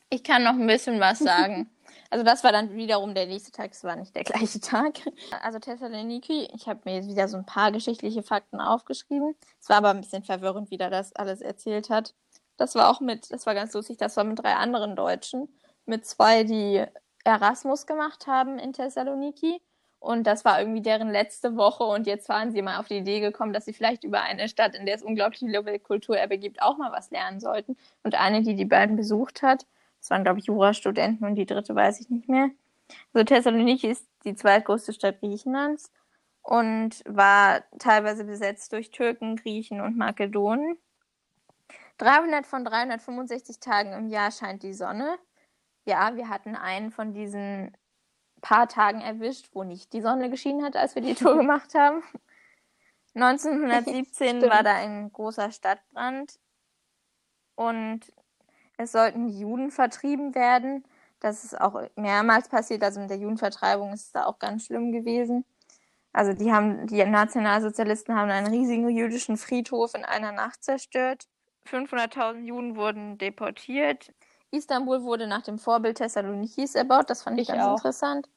[0.10, 1.70] Ich kann noch ein bisschen was sagen.
[2.10, 5.00] Also das war dann wiederum der nächste Tag, es war nicht der gleiche Tag.
[5.42, 9.34] Also Thessaloniki, ich habe mir jetzt wieder so ein paar geschichtliche Fakten aufgeschrieben.
[9.62, 12.14] Es war aber ein bisschen verwirrend, wie der das alles erzählt hat.
[12.58, 15.48] Das war auch mit, das war ganz lustig, das war mit drei anderen Deutschen.
[15.86, 16.84] Mit zwei, die
[17.24, 19.62] Erasmus gemacht haben in Thessaloniki.
[20.04, 23.22] Und das war irgendwie deren letzte Woche und jetzt waren sie mal auf die Idee
[23.22, 26.78] gekommen, dass sie vielleicht über eine Stadt, in der es unglaublich viele Kulturerbe gibt, auch
[26.78, 27.78] mal was lernen sollten.
[28.04, 29.66] Und eine, die die beiden besucht hat,
[30.02, 32.50] das waren, glaube ich, Jurastudenten und die dritte weiß ich nicht mehr.
[33.14, 35.90] Also Thessaloniki ist die zweitgrößte Stadt Griechenlands
[36.42, 40.76] und war teilweise besetzt durch Türken, Griechen und Makedonen.
[42.00, 45.16] 300 von 365 Tagen im Jahr scheint die Sonne.
[45.86, 47.72] Ja, wir hatten einen von diesen
[48.44, 52.04] paar Tagen erwischt, wo nicht die Sonne geschienen hat, als wir die Tour gemacht haben.
[53.16, 54.44] 1917 Stimmt.
[54.52, 56.40] war da ein großer Stadtbrand
[57.56, 58.02] und
[58.78, 60.84] es sollten Juden vertrieben werden.
[61.20, 62.84] Das ist auch mehrmals passiert.
[62.84, 65.46] Also mit der Judenvertreibung ist es da auch ganz schlimm gewesen.
[66.12, 71.28] Also die haben, die Nationalsozialisten haben einen riesigen jüdischen Friedhof in einer Nacht zerstört.
[71.68, 74.12] 500.000 Juden wurden deportiert.
[74.54, 77.10] Istanbul wurde nach dem Vorbild Thessalonikis erbaut.
[77.10, 77.78] Das fand ich, Ich ganz auch.
[77.78, 78.30] interessant.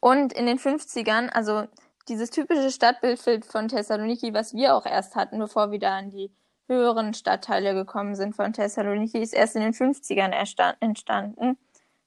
[0.00, 1.64] Und in den 50ern, also
[2.08, 6.30] dieses typische Stadtbild von Thessaloniki, was wir auch erst hatten, bevor wir da in die
[6.68, 11.58] höheren Stadtteile gekommen sind von Thessaloniki, ist erst in den 50ern erstan- entstanden.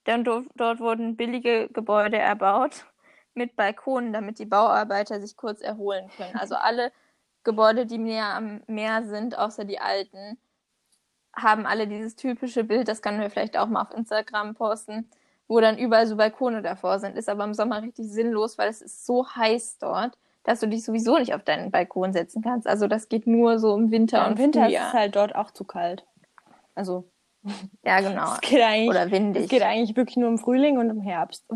[0.08, 2.86] Denn dort, dort wurden billige Gebäude erbaut
[3.34, 6.36] mit Balkonen, damit die Bauarbeiter sich kurz erholen können.
[6.36, 6.92] Also alle
[7.44, 10.38] Gebäude, die näher am Meer sind, außer die alten,
[11.36, 15.10] haben alle dieses typische Bild, das können wir vielleicht auch mal auf Instagram posten,
[15.48, 17.18] wo dann überall so Balkone davor sind.
[17.18, 20.84] Ist aber im Sommer richtig sinnlos, weil es ist so heiß dort, dass du dich
[20.84, 22.68] sowieso nicht auf deinen Balkon setzen kannst.
[22.68, 24.88] Also das geht nur so im Winter Ja, und Im Winter ist Frühjahr.
[24.88, 26.06] es halt dort auch zu kalt.
[26.76, 27.06] Also,
[27.84, 28.34] ja, genau.
[28.34, 29.50] es geht eigentlich, Oder es windig.
[29.50, 31.46] geht eigentlich wirklich nur im Frühling und im Herbst.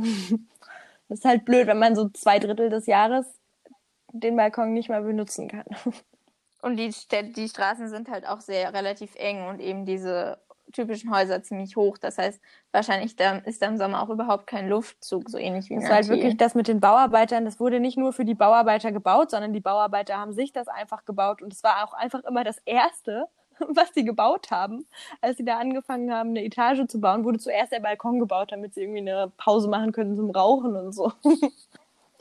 [1.10, 3.28] Das ist halt blöd, wenn man so zwei Drittel des Jahres
[4.14, 5.66] den Balkon nicht mal benutzen kann.
[6.64, 10.38] Und die, Städte, die Straßen sind halt auch sehr relativ eng und eben diese
[10.72, 11.98] typischen Häuser ziemlich hoch.
[11.98, 15.74] Das heißt, wahrscheinlich da ist da im Sommer auch überhaupt kein Luftzug, so ähnlich wie
[15.74, 17.44] in Das war halt wirklich das mit den Bauarbeitern.
[17.44, 21.04] Das wurde nicht nur für die Bauarbeiter gebaut, sondern die Bauarbeiter haben sich das einfach
[21.04, 21.42] gebaut.
[21.42, 23.28] Und es war auch einfach immer das Erste,
[23.60, 24.88] was sie gebaut haben.
[25.20, 28.74] Als sie da angefangen haben, eine Etage zu bauen, wurde zuerst der Balkon gebaut, damit
[28.74, 31.12] sie irgendwie eine Pause machen können zum Rauchen und so.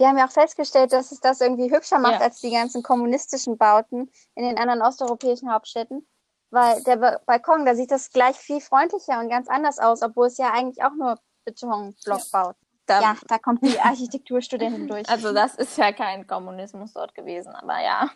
[0.02, 2.22] Wir haben ja auch festgestellt, dass es das irgendwie hübscher macht Ja.
[2.22, 6.04] als die ganzen kommunistischen Bauten in den anderen osteuropäischen Hauptstädten.
[6.50, 10.26] Weil der ba Balkon, da sieht das gleich viel freundlicher und ganz anders aus, obwohl
[10.26, 12.56] es ja eigentlich auch nur Betonblock baut.
[12.86, 15.08] Da, Ja, da kommt die Architekturstudentin durch.
[15.08, 18.10] Also das ist ja kein Kommunismus dort gewesen, aber ja.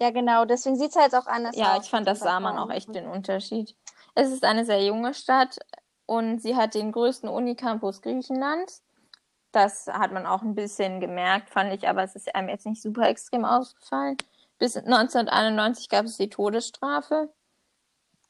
[0.00, 1.60] ja, genau, deswegen sieht es halt auch anders aus.
[1.60, 3.76] Ja, ich fand, das sah man auch echt den Unterschied.
[4.14, 5.58] Es ist eine sehr junge Stadt.
[6.06, 8.82] und sie hat den größten Unicampus Griechenlands.
[9.56, 12.82] Das hat man auch ein bisschen gemerkt, fand ich, aber es ist einem jetzt nicht
[12.82, 14.18] super extrem ausgefallen.
[14.58, 17.32] Bis 1991 gab es die Todesstrafe.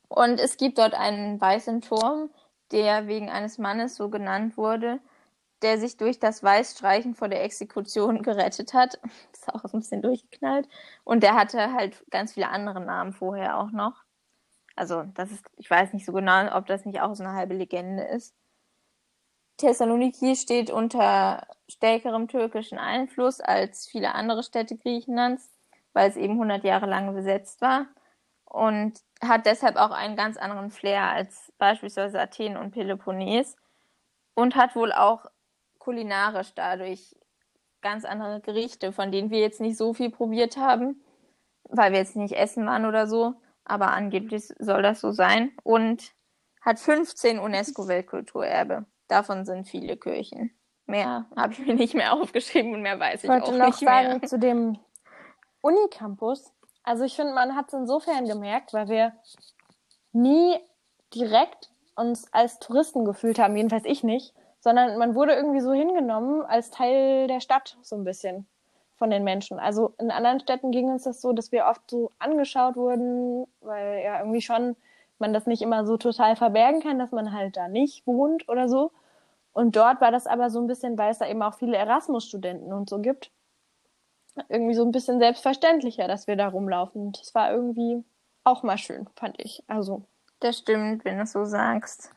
[0.07, 2.31] Und es gibt dort einen weißen Turm,
[2.71, 5.01] der wegen eines Mannes so genannt wurde,
[5.63, 9.01] der sich durch das Weißstreichen vor der Exekution gerettet hat.
[9.33, 10.69] Das ist auch ein bisschen durchgeknallt.
[11.03, 14.05] Und der hatte halt ganz viele andere Namen vorher auch noch.
[14.77, 17.55] Also, das ist, ich weiß nicht so genau, ob das nicht auch so eine halbe
[17.55, 18.33] Legende ist.
[19.57, 25.51] Thessaloniki steht unter stärkerem türkischen Einfluss als viele andere Städte Griechenlands,
[25.93, 27.87] weil es eben 100 Jahre lang besetzt war
[28.45, 33.57] und hat deshalb auch einen ganz anderen Flair als beispielsweise Athen und Peloponnes
[34.35, 35.25] und hat wohl auch
[35.79, 37.17] kulinarisch dadurch
[37.81, 41.03] ganz andere Gerichte, von denen wir jetzt nicht so viel probiert haben,
[41.65, 46.13] weil wir jetzt nicht essen waren oder so, aber angeblich soll das so sein und
[46.61, 48.87] hat 15 UNESCO-Weltkulturerbe.
[49.09, 50.51] Davon sind viele Kirchen.
[50.87, 53.67] Mehr habe ich mir nicht mehr aufgeschrieben und mehr weiß ich, Ich wollte auch noch
[53.67, 54.23] nicht sagen mehr.
[54.23, 54.79] zu dem
[55.61, 56.53] Unicampus.
[56.83, 59.13] Also ich finde, man hat es insofern gemerkt, weil wir
[60.13, 60.57] nie
[61.15, 66.43] direkt uns als Touristen gefühlt haben, jedenfalls ich nicht, sondern man wurde irgendwie so hingenommen
[66.43, 68.47] als Teil der Stadt so ein bisschen
[68.97, 69.59] von den Menschen.
[69.59, 74.03] Also in anderen Städten ging uns das so, dass wir oft so angeschaut wurden, weil
[74.05, 74.77] ja irgendwie schon
[75.19, 78.69] man das nicht immer so total verbergen kann, dass man halt da nicht wohnt oder
[78.69, 78.93] so.
[79.53, 82.73] Und dort war das aber so ein bisschen, weil es da eben auch viele Erasmus-Studenten
[82.73, 83.31] und so gibt,
[84.49, 87.07] irgendwie so ein bisschen selbstverständlicher, dass wir da rumlaufen.
[87.07, 88.05] Und das war irgendwie
[88.45, 89.65] auch mal schön, fand ich.
[89.67, 90.05] Also,
[90.41, 92.11] Das stimmt, wenn du es so sagst.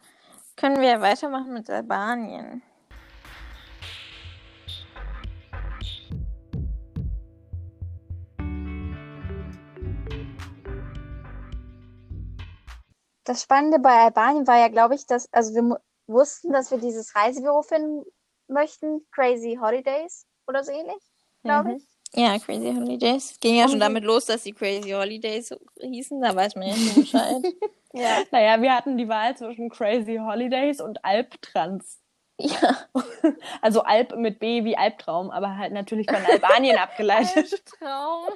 [0.57, 2.61] Können wir weitermachen mit Albanien?
[13.23, 17.15] Das Spannende bei Albanien war ja, glaube ich, dass, also wir wussten, dass wir dieses
[17.15, 18.03] Reisebüro finden
[18.47, 21.03] möchten, Crazy Holidays oder so ähnlich,
[21.43, 21.75] glaube Mhm.
[21.75, 21.83] ich.
[22.13, 23.39] Ja, Crazy Holidays.
[23.39, 26.19] Ging ja schon damit los, dass die Crazy Holidays hießen.
[26.21, 27.43] Da weiß man ja schon Bescheid.
[27.93, 28.23] ja.
[28.31, 31.99] Naja, wir hatten die Wahl zwischen Crazy Holidays und Alptrans.
[32.39, 32.77] ja.
[33.61, 37.63] Also Alp mit B wie Albtraum, aber halt natürlich von Albanien abgeleitet.
[37.77, 38.29] Traum.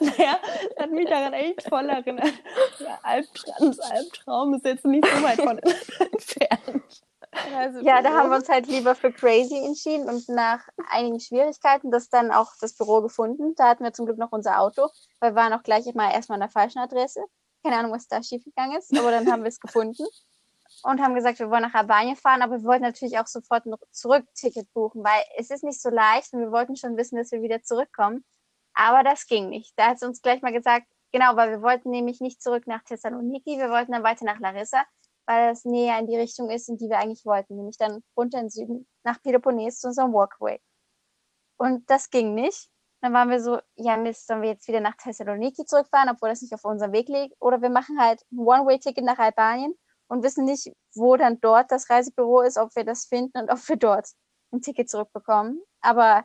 [0.00, 0.38] Naja,
[0.76, 2.32] das hat mich daran echt voll erinnert.
[2.78, 7.02] Ja, Albtrans, Albtraum ist jetzt nicht so weit von entfernt.
[7.56, 11.90] Also Ja, da haben wir uns halt lieber für Crazy entschieden und nach einigen Schwierigkeiten
[11.90, 13.54] das dann auch das Büro gefunden.
[13.56, 14.88] Da hatten wir zum Glück noch unser Auto,
[15.20, 17.20] weil wir waren auch gleich immer erstmal an der falschen Adresse.
[17.62, 20.06] Keine Ahnung, was da schiefgegangen ist, aber dann haben wir es gefunden
[20.84, 23.74] und haben gesagt, wir wollen nach Albanien fahren, aber wir wollten natürlich auch sofort ein
[23.90, 27.42] Zurückticket buchen, weil es ist nicht so leicht und wir wollten schon wissen, dass wir
[27.42, 28.24] wieder zurückkommen.
[28.78, 29.72] Aber das ging nicht.
[29.76, 32.84] Da hat sie uns gleich mal gesagt, genau, weil wir wollten nämlich nicht zurück nach
[32.84, 34.84] Thessaloniki, wir wollten dann weiter nach Larissa,
[35.26, 38.38] weil das näher in die Richtung ist, in die wir eigentlich wollten, nämlich dann runter
[38.38, 40.60] in den Süden nach Peloponnes zu unserem Walkway.
[41.56, 42.70] Und das ging nicht.
[43.00, 46.42] Dann waren wir so, ja Mist, sollen wir jetzt wieder nach Thessaloniki zurückfahren, obwohl das
[46.42, 47.34] nicht auf unserem Weg liegt?
[47.40, 49.74] Oder wir machen halt ein One-Way-Ticket nach Albanien
[50.06, 53.68] und wissen nicht, wo dann dort das Reisebüro ist, ob wir das finden und ob
[53.68, 54.08] wir dort
[54.52, 55.60] ein Ticket zurückbekommen.
[55.80, 56.24] Aber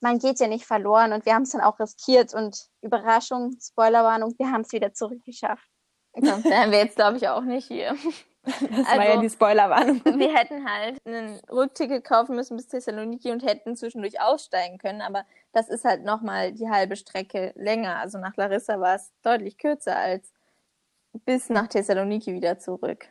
[0.00, 4.34] man geht ja nicht verloren und wir haben es dann auch riskiert und Überraschung, Spoilerwarnung,
[4.38, 5.66] wir haben es wieder zurückgeschafft.
[6.14, 7.94] Da wären wir jetzt, glaube ich, auch nicht hier.
[8.44, 8.54] Das
[8.86, 10.02] Also- war ja die Spoilerwarnung.
[10.04, 15.24] Wir hätten halt ein Rückticket kaufen müssen bis Thessaloniki und hätten zwischendurch aussteigen können, aber
[15.52, 17.96] das ist halt nochmal die halbe Strecke länger.
[17.96, 20.32] Also nach Larissa war es deutlich kürzer als
[21.24, 23.06] bis nach Thessaloniki wieder zurück.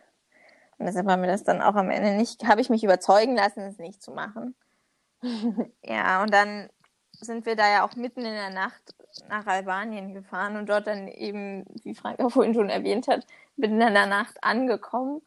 [0.78, 3.62] Und deshalb haben wir das dann auch am Ende nicht, habe ich mich überzeugen lassen,
[3.62, 4.56] es nicht zu machen.
[5.84, 6.70] Ja, und dann
[7.26, 8.96] sind wir da ja auch mitten in der Nacht
[9.30, 13.82] nach Albanien gefahren und dort dann eben, wie Frank auch vorhin schon erwähnt hat, mitten
[13.82, 15.22] in der Nacht angekommen.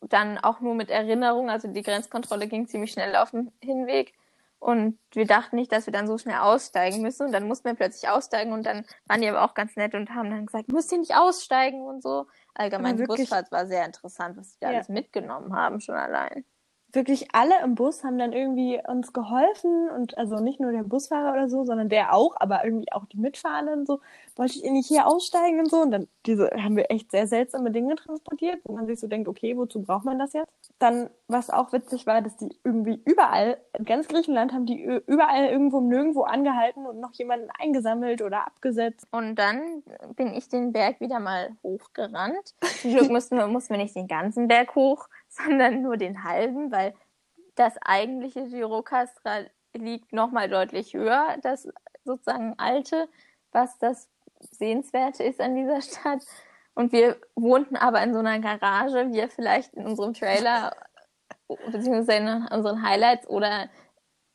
[0.00, 4.14] Dann auch nur mit Erinnerung, also die Grenzkontrolle ging ziemlich schnell auf dem Hinweg.
[4.58, 7.26] Und wir dachten nicht, dass wir dann so schnell aussteigen müssen.
[7.26, 10.10] Und dann mussten wir plötzlich aussteigen und dann waren die aber auch ganz nett und
[10.14, 12.26] haben dann gesagt, müsst ihr nicht aussteigen und so.
[12.54, 14.68] Allgemein, die Busfahrt war sehr interessant, was die Ja.
[14.70, 16.44] alles mitgenommen haben, schon allein.
[16.92, 21.32] Wirklich alle im Bus haben dann irgendwie uns geholfen und also nicht nur der Busfahrer
[21.32, 24.00] oder so, sondern der auch, aber irgendwie auch die Mitfahrenden so,
[24.36, 27.70] wolltet ihr nicht hier aussteigen und so und dann diese haben wir echt sehr seltsame
[27.70, 30.52] Dinge transportiert, wo man sich so denkt, okay, wozu braucht man das jetzt?
[30.78, 35.46] Dann, was auch witzig war, dass die irgendwie überall, in ganz Griechenland haben die überall
[35.46, 39.06] irgendwo nirgendwo angehalten und noch jemanden eingesammelt oder abgesetzt.
[39.10, 39.82] Und dann
[40.16, 42.54] bin ich den Berg wieder mal hochgerannt.
[42.80, 46.70] Zum Glück mussten wir, mussten wir nicht den ganzen Berg hoch, sondern nur den halben,
[46.70, 46.94] weil
[47.54, 51.68] das eigentliche Girocastra liegt nochmal deutlich höher, das
[52.04, 53.08] sozusagen alte,
[53.52, 54.08] was das
[54.40, 56.24] Sehenswerte ist an dieser Stadt.
[56.74, 60.74] Und wir wohnten aber in so einer Garage, wie ihr vielleicht in unserem Trailer
[61.70, 63.68] beziehungsweise in unseren Highlights oder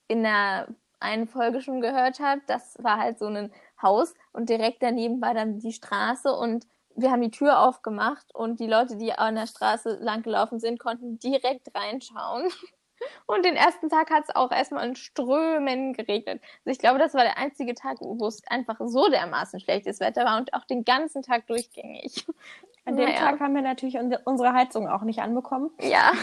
[0.07, 0.67] in der
[0.99, 2.49] einen Folge schon gehört habt.
[2.49, 7.11] Das war halt so ein Haus und direkt daneben war dann die Straße und wir
[7.11, 11.19] haben die Tür aufgemacht und die Leute, die an der Straße lang gelaufen sind, konnten
[11.19, 12.49] direkt reinschauen.
[13.27, 16.41] Und den ersten Tag hat es auch erstmal in Strömen geregnet.
[16.65, 20.25] Also ich glaube, das war der einzige Tag, wo es einfach so dermaßen schlechtes Wetter
[20.25, 22.25] war und auch den ganzen Tag durchgängig.
[22.85, 23.19] An dem Naja.
[23.19, 25.69] Tag haben wir natürlich unsere- unsere Heizung auch nicht anbekommen.
[25.79, 26.11] Ja.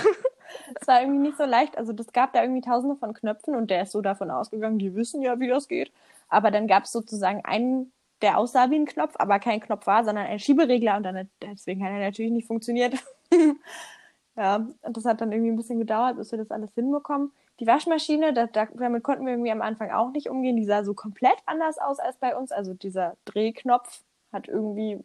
[0.80, 1.78] Es war irgendwie nicht so leicht.
[1.78, 4.94] Also das gab da irgendwie tausende von Knöpfen und der ist so davon ausgegangen, die
[4.94, 5.90] wissen ja, wie das geht.
[6.28, 10.04] Aber dann gab es sozusagen einen, der aussah wie ein Knopf, aber kein Knopf war,
[10.04, 12.94] sondern ein Schieberegler und dann deswegen hat er natürlich nicht funktioniert.
[14.36, 17.32] ja, und das hat dann irgendwie ein bisschen gedauert, bis wir das alles hinbekommen.
[17.60, 20.56] Die Waschmaschine, da, damit konnten wir irgendwie am Anfang auch nicht umgehen.
[20.56, 22.50] Die sah so komplett anders aus als bei uns.
[22.50, 25.04] Also dieser Drehknopf hat irgendwie,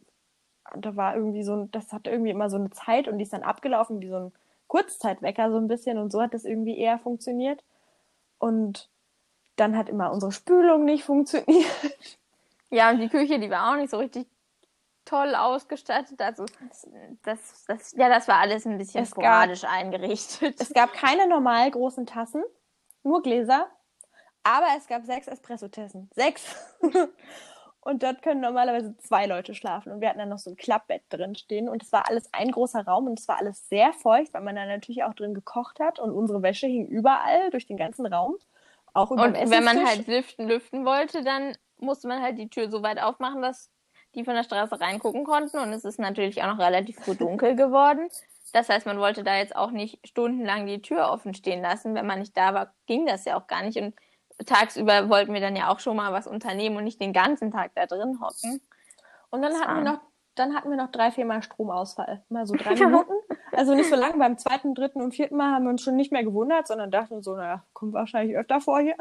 [0.76, 3.34] da war irgendwie so ein, das hatte irgendwie immer so eine Zeit und die ist
[3.34, 4.32] dann abgelaufen wie so ein
[4.67, 7.63] Kurzzeitwecker so ein bisschen und so hat das irgendwie eher funktioniert.
[8.39, 8.89] Und
[9.58, 12.18] dann hat immer unsere Spülung nicht funktioniert.
[12.69, 14.27] Ja, und die Küche, die war auch nicht so richtig
[15.05, 16.21] toll ausgestattet.
[16.21, 16.45] Also
[17.23, 20.60] das, das, ja, das war alles ein bisschen Es gab- sporadisch eingerichtet.
[20.62, 22.43] Es gab keine normal großen Tassen,
[23.03, 23.67] nur Gläser,
[24.43, 26.10] aber es gab sechs Espresso-Tassen.
[26.13, 26.55] Sechs!
[27.82, 29.91] und dort können normalerweise zwei Leute schlafen.
[29.91, 31.69] Und wir hatten dann noch so ein Klappbett drin stehen.
[31.69, 34.55] Und es war alles ein großer Raum und es war alles sehr feucht, weil man
[34.55, 35.99] da natürlich auch drin gekocht hat.
[35.99, 38.38] Und unsere Wäsche hing überall durch den ganzen Raum.
[38.93, 42.69] Auch über Und wenn man halt lüften, lüften wollte, dann musste man halt die Tür
[42.69, 43.69] so weit aufmachen, dass
[44.15, 45.59] die von der Straße reingucken konnten.
[45.59, 48.09] Und es ist natürlich auch noch relativ früh dunkel geworden.
[48.53, 51.93] Das heißt, man wollte da jetzt auch nicht stundenlang die Tür offen stehen lassen.
[51.93, 53.77] Wenn man nicht da war, ging das ja auch gar nicht.
[53.77, 53.93] Und
[54.45, 57.71] tagsüber wollten wir dann ja auch schon mal was unternehmen und nicht den ganzen Tag
[57.75, 58.61] da drin hocken.
[59.29, 59.99] Und dann Das hatten wir noch,
[60.35, 62.23] dann hatten wir noch drei, viermal Stromausfall.
[62.29, 63.13] Mal so drei Minuten.
[63.51, 64.17] Also nicht so lang.
[64.17, 67.21] Beim zweiten, dritten und vierten Mal haben wir uns schon nicht mehr gewundert, sondern dachten
[67.21, 68.95] so, naja, kommt wahrscheinlich öfter vor hier.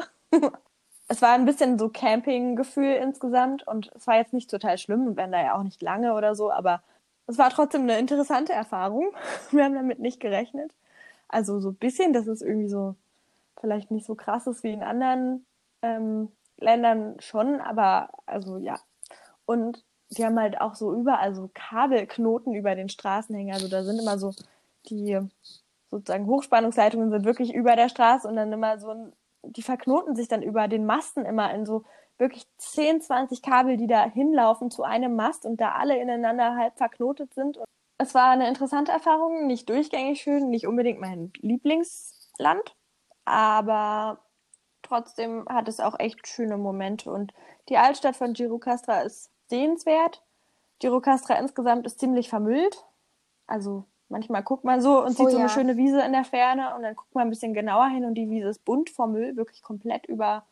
[1.08, 5.16] Es war ein bisschen so Camping-Gefühl insgesamt und es war jetzt nicht total schlimm und
[5.16, 6.82] werden da ja auch nicht lange oder so, aber
[7.26, 9.12] es war trotzdem eine interessante Erfahrung.
[9.50, 10.72] Wir haben damit nicht gerechnet.
[11.28, 12.94] Also so ein bisschen, dass es irgendwie so
[13.60, 15.44] vielleicht nicht so krass ist wie in anderen
[15.82, 18.78] ähm, Ländern schon, aber also ja.
[19.46, 23.54] Und die haben halt auch so überall so Kabelknoten über den Straßenhängen.
[23.54, 24.32] Also da sind immer so
[24.86, 25.18] die
[25.90, 30.28] sozusagen Hochspannungsleitungen sind wirklich über der Straße und dann immer so ein, die verknoten sich
[30.28, 31.84] dann über den Masten immer in so
[32.18, 36.76] wirklich 10, 20 Kabel, die da hinlaufen zu einem Mast und da alle ineinander halb
[36.76, 37.58] verknotet sind.
[37.98, 42.76] Es war eine interessante Erfahrung, nicht durchgängig schön, nicht unbedingt mein Lieblingsland,
[43.24, 44.20] aber
[44.82, 47.32] trotzdem hat es auch echt schöne Momente und
[47.68, 50.22] die Altstadt von Girocastra ist sehenswert.
[50.78, 52.84] Girocastra insgesamt ist ziemlich vermüllt.
[53.46, 55.44] Also manchmal guckt man so und Oh sieht so ja.
[55.44, 58.14] eine schöne Wiese in der Ferne und dann guckt man ein bisschen genauer hin und
[58.14, 60.46] die Wiese ist bunt vor Müll, wirklich komplett über,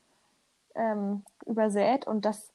[0.74, 2.52] ähm, übersät und das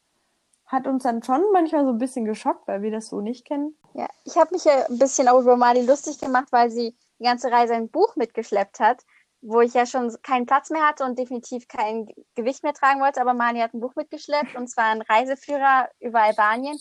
[0.65, 3.75] hat uns dann schon manchmal so ein bisschen geschockt, weil wir das so nicht kennen.
[3.93, 7.23] Ja, ich habe mich ja ein bisschen auch über Mali lustig gemacht, weil sie die
[7.23, 9.03] ganze Reise ein Buch mitgeschleppt hat,
[9.41, 13.01] wo ich ja schon keinen Platz mehr hatte und definitiv kein Ge- Gewicht mehr tragen
[13.01, 13.19] wollte.
[13.19, 16.77] Aber Mali hat ein Buch mitgeschleppt und zwar ein Reiseführer über Albanien.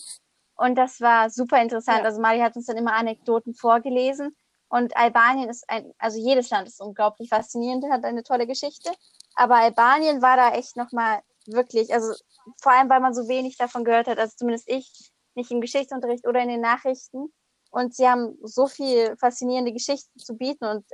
[0.61, 1.99] Und das war super interessant.
[1.99, 2.05] Ja.
[2.05, 4.35] Also Mali hat uns dann immer Anekdoten vorgelesen.
[4.69, 8.91] Und Albanien ist ein, also jedes Land ist unglaublich faszinierend, hat eine tolle Geschichte.
[9.33, 12.13] Aber Albanien war da echt nochmal wirklich, also
[12.61, 16.27] vor allem, weil man so wenig davon gehört hat, also zumindest ich, nicht im Geschichtsunterricht
[16.27, 17.33] oder in den Nachrichten.
[17.71, 20.85] Und sie haben so viel faszinierende Geschichten zu bieten und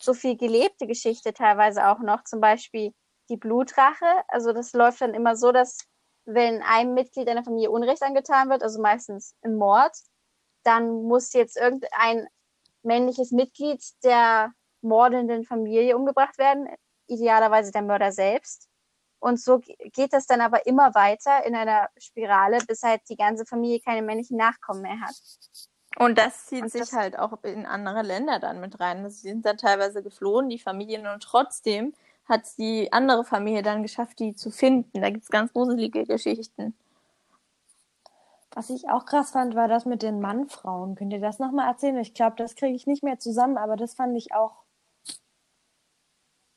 [0.00, 2.24] so viel gelebte Geschichte teilweise auch noch.
[2.24, 2.92] Zum Beispiel
[3.28, 4.24] die Blutrache.
[4.26, 5.78] Also das läuft dann immer so, dass
[6.24, 9.96] wenn einem Mitglied einer Familie Unrecht angetan wird, also meistens ein Mord,
[10.62, 12.26] dann muss jetzt irgendein
[12.82, 16.68] männliches Mitglied der mordenden Familie umgebracht werden,
[17.06, 18.68] idealerweise der Mörder selbst.
[19.20, 23.16] Und so ge- geht das dann aber immer weiter in einer Spirale, bis halt die
[23.16, 25.14] ganze Familie keine männlichen Nachkommen mehr hat.
[25.98, 29.08] Und das zieht Und sich das- halt auch in andere Länder dann mit rein.
[29.10, 34.18] Sie sind dann teilweise geflohen, die Familien, und trotzdem hat die andere Familie dann geschafft,
[34.18, 35.00] die zu finden.
[35.00, 36.76] Da gibt's ganz gruselige Geschichten.
[38.54, 40.94] Was ich auch krass fand, war das mit den Mannfrauen.
[40.94, 41.96] Könnt ihr das nochmal erzählen?
[41.98, 44.62] Ich glaube, das kriege ich nicht mehr zusammen, aber das fand ich auch.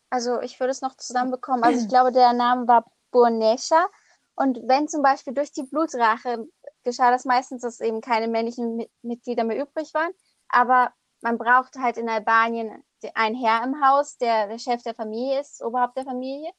[0.09, 1.63] Also ich würde es noch zusammenbekommen.
[1.63, 3.87] Also ich glaube, der Name war Burnesha.
[4.35, 6.45] Und wenn zum Beispiel durch die Blutrache
[6.83, 10.11] geschah das meistens, dass eben keine männlichen Mi- Mitglieder mehr übrig waren.
[10.49, 10.93] Aber
[11.26, 12.84] man brauchte halt in Albanien
[13.15, 16.51] einen Herr im Haus, der der Chef der Familie ist, Oberhaupt der Familie.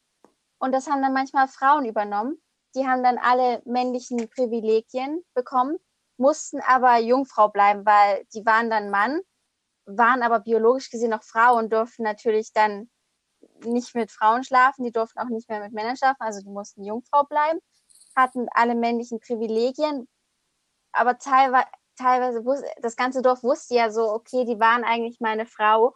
[0.58, 2.42] Und das haben dann manchmal Frauen übernommen.
[2.74, 5.78] Die haben dann alle männlichen Privilegien bekommen.
[6.16, 9.20] mussten aber Jungfrau bleiben, weil die waren dann Mann,
[9.84, 12.90] waren aber biologisch gesehen noch Frau und durften natürlich dann
[13.64, 16.82] nicht mit Frauen schlafen, die durften auch nicht mehr mit Männern schlafen, also die mussten
[16.82, 17.60] Jungfrau bleiben,
[18.16, 20.08] hatten alle männlichen Privilegien,
[20.90, 22.42] aber teilweise, teilweise
[22.80, 25.94] das ganze Dorf wusste ja so, okay, die waren eigentlich meine Frau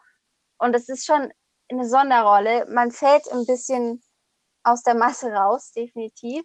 [0.58, 1.32] und es ist schon
[1.68, 2.66] eine Sonderrolle.
[2.66, 4.02] Man fällt ein bisschen
[4.62, 6.44] aus der Masse raus, definitiv.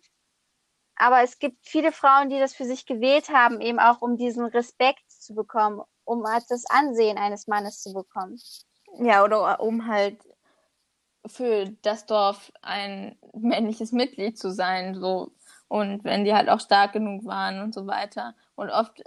[0.96, 4.46] Aber es gibt viele Frauen, die das für sich gewählt haben, eben auch um diesen
[4.46, 8.40] Respekt zu bekommen, um das Ansehen eines Mannes zu bekommen.
[9.00, 10.22] Ja, oder um halt
[11.26, 15.32] für das Dorf ein männliches Mitglied zu sein, so.
[15.68, 18.36] Und wenn die halt auch stark genug waren und so weiter.
[18.56, 19.02] Und oft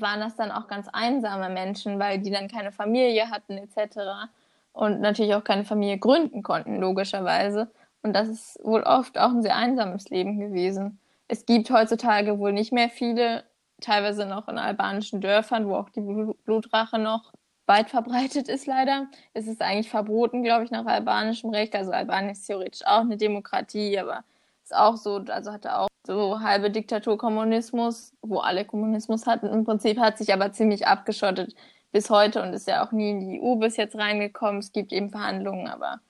[0.00, 4.28] waren das dann auch ganz einsame Menschen, weil die dann keine Familie hatten etc.
[4.72, 7.70] Und natürlich auch keine Familie gründen konnten, logischerweise.
[8.02, 10.98] Und das ist wohl oft auch ein sehr einsames Leben gewesen.
[11.28, 13.44] Es gibt heutzutage wohl nicht mehr viele,
[13.80, 17.32] teilweise noch in albanischen Dörfern, wo auch die Blutrache noch
[17.66, 19.06] weit verbreitet ist leider.
[19.34, 21.74] Es ist eigentlich verboten, glaube ich, nach albanischem Recht.
[21.74, 24.22] Also Albanien ist theoretisch auch eine Demokratie, aber
[24.66, 29.46] ist auch so, also hatte auch so halbe Diktatur Kommunismus, wo alle Kommunismus hatten.
[29.46, 31.54] Im Prinzip hat sich aber ziemlich abgeschottet
[31.92, 34.58] bis heute und ist ja auch nie in die EU bis jetzt reingekommen.
[34.58, 36.00] Es gibt eben Verhandlungen, aber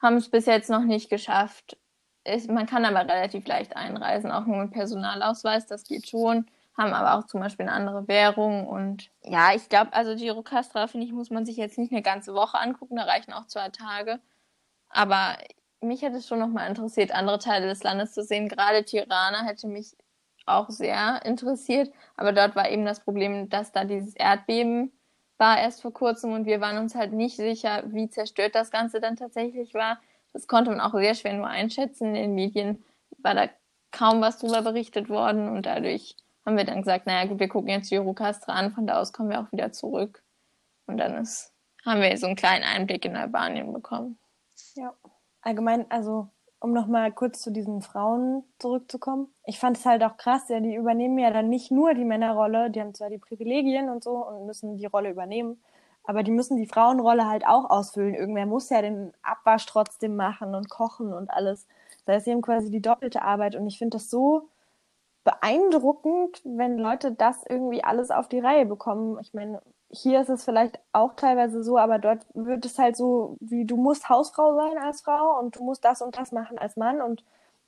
[0.00, 1.78] haben es bis jetzt noch nicht geschafft.
[2.24, 6.46] Ich, man kann aber relativ leicht einreisen, auch nur mit Personalausweis, das geht schon
[6.78, 11.06] haben aber auch zum Beispiel eine andere Währung und ja, ich glaube, also Girocastra, finde
[11.06, 14.20] ich, muss man sich jetzt nicht eine ganze Woche angucken, da reichen auch zwei Tage.
[14.88, 15.36] Aber
[15.80, 18.48] mich hätte es schon nochmal interessiert, andere Teile des Landes zu sehen.
[18.48, 19.96] Gerade Tirana hätte mich
[20.46, 24.92] auch sehr interessiert, aber dort war eben das Problem, dass da dieses Erdbeben
[25.36, 29.00] war erst vor kurzem und wir waren uns halt nicht sicher, wie zerstört das Ganze
[29.00, 30.00] dann tatsächlich war.
[30.32, 32.08] Das konnte man auch sehr schwer nur einschätzen.
[32.08, 32.84] In den Medien
[33.18, 33.48] war da
[33.92, 37.70] kaum was drüber berichtet worden und dadurch haben wir dann gesagt, naja gut, wir gucken
[37.70, 40.22] jetzt Eurocastra an, von da aus kommen wir auch wieder zurück.
[40.86, 41.52] Und dann ist,
[41.84, 44.18] haben wir so einen kleinen Einblick in Albanien bekommen.
[44.74, 44.94] Ja,
[45.48, 46.28] allgemein, also
[46.60, 49.28] um nochmal kurz zu diesen Frauen zurückzukommen.
[49.44, 52.70] Ich fand es halt auch krass, ja, die übernehmen ja dann nicht nur die Männerrolle,
[52.70, 55.62] die haben zwar die Privilegien und so und müssen die Rolle übernehmen,
[56.04, 58.14] aber die müssen die Frauenrolle halt auch ausfüllen.
[58.14, 61.66] Irgendwer muss ja den Abwasch trotzdem machen und kochen und alles.
[62.06, 64.48] Da ist eben quasi die doppelte Arbeit und ich finde das so
[65.24, 69.18] beeindruckend, wenn Leute das irgendwie alles auf die Reihe bekommen.
[69.20, 73.36] Ich meine, hier ist es vielleicht auch teilweise so, aber dort wird es halt so,
[73.40, 76.76] wie du musst Hausfrau sein als Frau und du musst das und das machen als
[76.76, 77.24] Mann und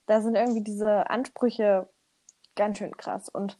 [0.06, 1.88] da sind irgendwie diese Ansprüche
[2.56, 3.28] ganz schön krass.
[3.28, 3.58] Und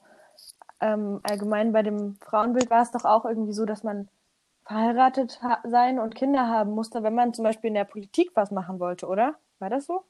[0.81, 4.09] ähm, allgemein bei dem Frauenbild war es doch auch irgendwie so, dass man
[4.65, 8.79] verheiratet sein und Kinder haben musste, wenn man zum Beispiel in der Politik was machen
[8.79, 9.37] wollte, oder?
[9.59, 10.05] War das so?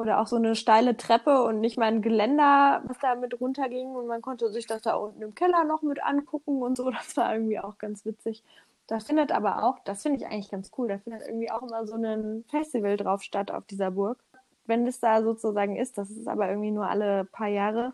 [0.00, 3.94] oder auch so eine steile Treppe und nicht mal ein Geländer, was da mit runterging
[3.94, 6.90] und man konnte sich das da unten im Keller noch mit angucken und so.
[7.00, 8.42] Das war irgendwie auch ganz witzig.
[8.86, 11.86] Da findet aber auch, das finde ich eigentlich ganz cool, da findet irgendwie auch immer
[11.86, 14.18] so ein Festival drauf statt auf dieser Burg.
[14.66, 17.92] wenn es da sozusagen ist, das ist aber irgendwie nur alle paar Jahre,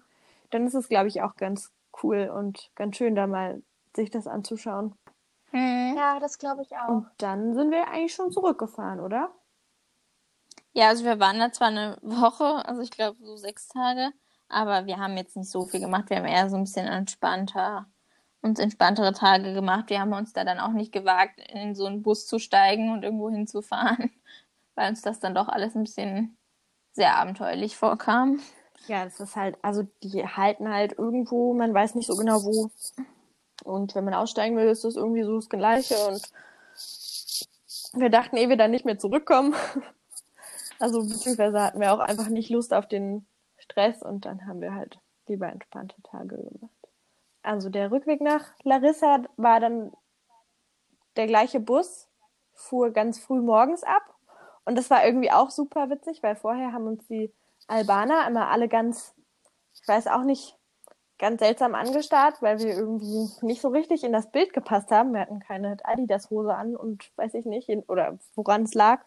[0.50, 3.62] dann ist es, glaube ich, auch ganz cool und ganz schön, da mal
[3.94, 4.94] sich das anzuschauen.
[5.50, 5.94] Hm.
[5.96, 6.88] Ja, das glaube ich auch.
[6.88, 9.30] Und dann sind wir eigentlich schon zurückgefahren, oder?
[10.76, 14.10] Ja, also wir waren da zwar eine Woche, also ich glaube so sechs Tage,
[14.50, 16.10] aber wir haben jetzt nicht so viel gemacht.
[16.10, 17.86] Wir haben eher so ein bisschen entspannter,
[18.42, 19.88] uns entspanntere Tage gemacht.
[19.88, 23.04] Wir haben uns da dann auch nicht gewagt, in so einen Bus zu steigen und
[23.04, 24.10] irgendwo hinzufahren,
[24.74, 26.36] weil uns das dann doch alles ein bisschen
[26.92, 28.38] sehr abenteuerlich vorkam.
[28.86, 32.70] Ja, das ist halt, also die halten halt irgendwo, man weiß nicht so genau wo.
[33.64, 35.96] Und wenn man aussteigen will, ist das irgendwie so das Gleiche.
[36.06, 36.20] Und
[37.94, 39.54] wir dachten, eh wir dann nicht mehr zurückkommen.
[40.78, 44.74] Also beziehungsweise hatten wir auch einfach nicht Lust auf den Stress und dann haben wir
[44.74, 46.70] halt lieber entspannte Tage gemacht.
[47.42, 49.92] Also der Rückweg nach Larissa war dann
[51.16, 52.08] der gleiche Bus,
[52.54, 54.02] fuhr ganz früh morgens ab.
[54.64, 57.32] Und das war irgendwie auch super witzig, weil vorher haben uns die
[57.68, 59.14] Albaner immer alle ganz,
[59.74, 60.58] ich weiß auch nicht,
[61.18, 65.14] ganz seltsam angestarrt, weil wir irgendwie nicht so richtig in das Bild gepasst haben.
[65.14, 69.02] Wir hatten keine Adidas-Hose an und weiß ich nicht, oder woran es lag,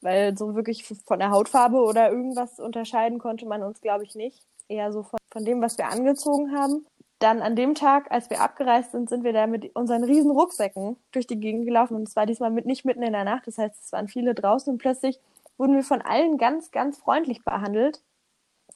[0.00, 4.42] weil so wirklich von der Hautfarbe oder irgendwas unterscheiden konnte man uns, glaube ich, nicht.
[4.68, 6.86] Eher so von, von dem, was wir angezogen haben.
[7.18, 10.96] Dann an dem Tag, als wir abgereist sind, sind wir da mit unseren riesen Rucksäcken
[11.12, 13.56] durch die Gegend gelaufen und es war diesmal mit, nicht mitten in der Nacht, das
[13.56, 15.18] heißt, es waren viele draußen und plötzlich
[15.56, 18.02] wurden wir von allen ganz, ganz freundlich behandelt.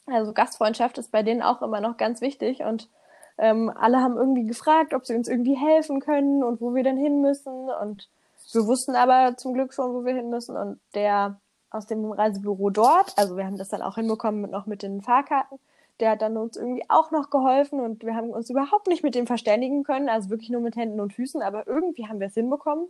[0.06, 2.88] Also Gastfreundschaft ist bei denen auch immer noch ganz wichtig und
[3.36, 6.96] ähm, alle haben irgendwie gefragt, ob sie uns irgendwie helfen können und wo wir denn
[6.96, 8.08] hin müssen und
[8.54, 10.56] wir wussten aber zum Glück schon, wo wir hin müssen.
[10.56, 11.40] Und der
[11.70, 15.02] aus dem Reisebüro dort, also wir haben das dann auch hinbekommen mit, noch mit den
[15.02, 15.58] Fahrkarten,
[16.00, 17.80] der hat dann uns irgendwie auch noch geholfen.
[17.80, 21.00] Und wir haben uns überhaupt nicht mit dem verständigen können, also wirklich nur mit Händen
[21.00, 22.88] und Füßen, aber irgendwie haben wir es hinbekommen.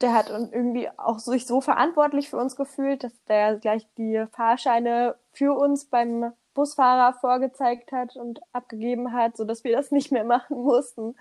[0.00, 5.16] Der hat irgendwie auch sich so verantwortlich für uns gefühlt, dass der gleich die Fahrscheine
[5.32, 10.24] für uns beim Busfahrer vorgezeigt hat und abgegeben hat, so dass wir das nicht mehr
[10.24, 11.14] machen mussten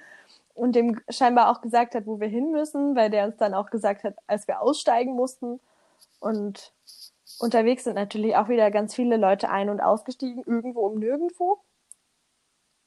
[0.55, 3.69] und dem scheinbar auch gesagt hat, wo wir hin müssen, weil der uns dann auch
[3.69, 5.59] gesagt hat, als wir aussteigen mussten
[6.19, 6.73] und
[7.39, 11.59] Unterwegs sind natürlich auch wieder ganz viele Leute ein- und ausgestiegen, irgendwo um nirgendwo.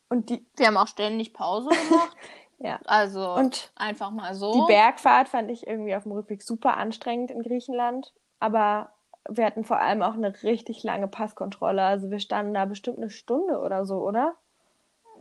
[0.08, 2.16] Und die, Wir haben auch ständig Pause gemacht.
[2.58, 2.80] ja.
[2.86, 4.52] Also Und einfach mal so.
[4.52, 8.14] die Bergfahrt fand ich irgendwie auf dem Rückweg super anstrengend in Griechenland.
[8.40, 8.92] Aber
[9.28, 11.82] wir hatten vor allem auch eine richtig lange Passkontrolle.
[11.82, 14.34] Also wir standen da bestimmt eine Stunde oder so, oder?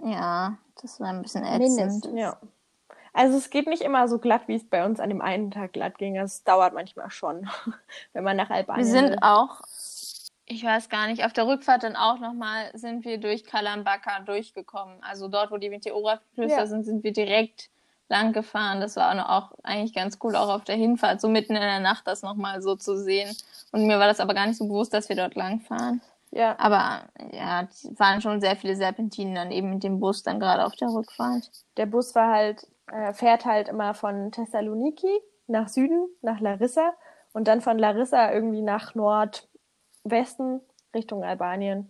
[0.04, 1.78] ja, das war ein bisschen ätzend.
[1.78, 2.20] Mindestens.
[2.20, 2.38] Ja.
[3.14, 5.74] Also es geht nicht immer so glatt, wie es bei uns an dem einen Tag
[5.74, 6.18] glatt ging.
[6.18, 7.50] Es dauert manchmal schon,
[8.14, 9.18] wenn man nach Albanien Wir sind will.
[9.22, 9.62] auch,
[10.46, 14.98] ich weiß gar nicht, auf der Rückfahrt dann auch nochmal sind wir durch Kalambaka durchgekommen.
[15.02, 16.66] Also dort, wo die Meteora-Flüsse Ja.
[16.68, 17.70] sind, sind wir direkt
[18.10, 18.80] lang gefahren.
[18.82, 22.08] Das war auch eigentlich ganz cool, auch auf der Hinfahrt, so mitten in der Nacht
[22.08, 23.36] das nochmal so zu sehen.
[23.72, 26.02] Und mir war das aber gar nicht so bewusst, dass wir dort lang fahren.
[26.32, 26.58] Ja.
[26.60, 30.66] Aber ja, es waren schon sehr viele Serpentinen dann eben mit dem Bus dann gerade
[30.66, 31.50] auf der Rückfahrt.
[31.78, 36.94] Der Bus war halt, äh, fährt halt immer von Thessaloniki nach Süden, nach Larissa
[37.34, 40.62] und dann von Larissa irgendwie nach Nordwesten
[40.94, 41.90] Richtung Albanien.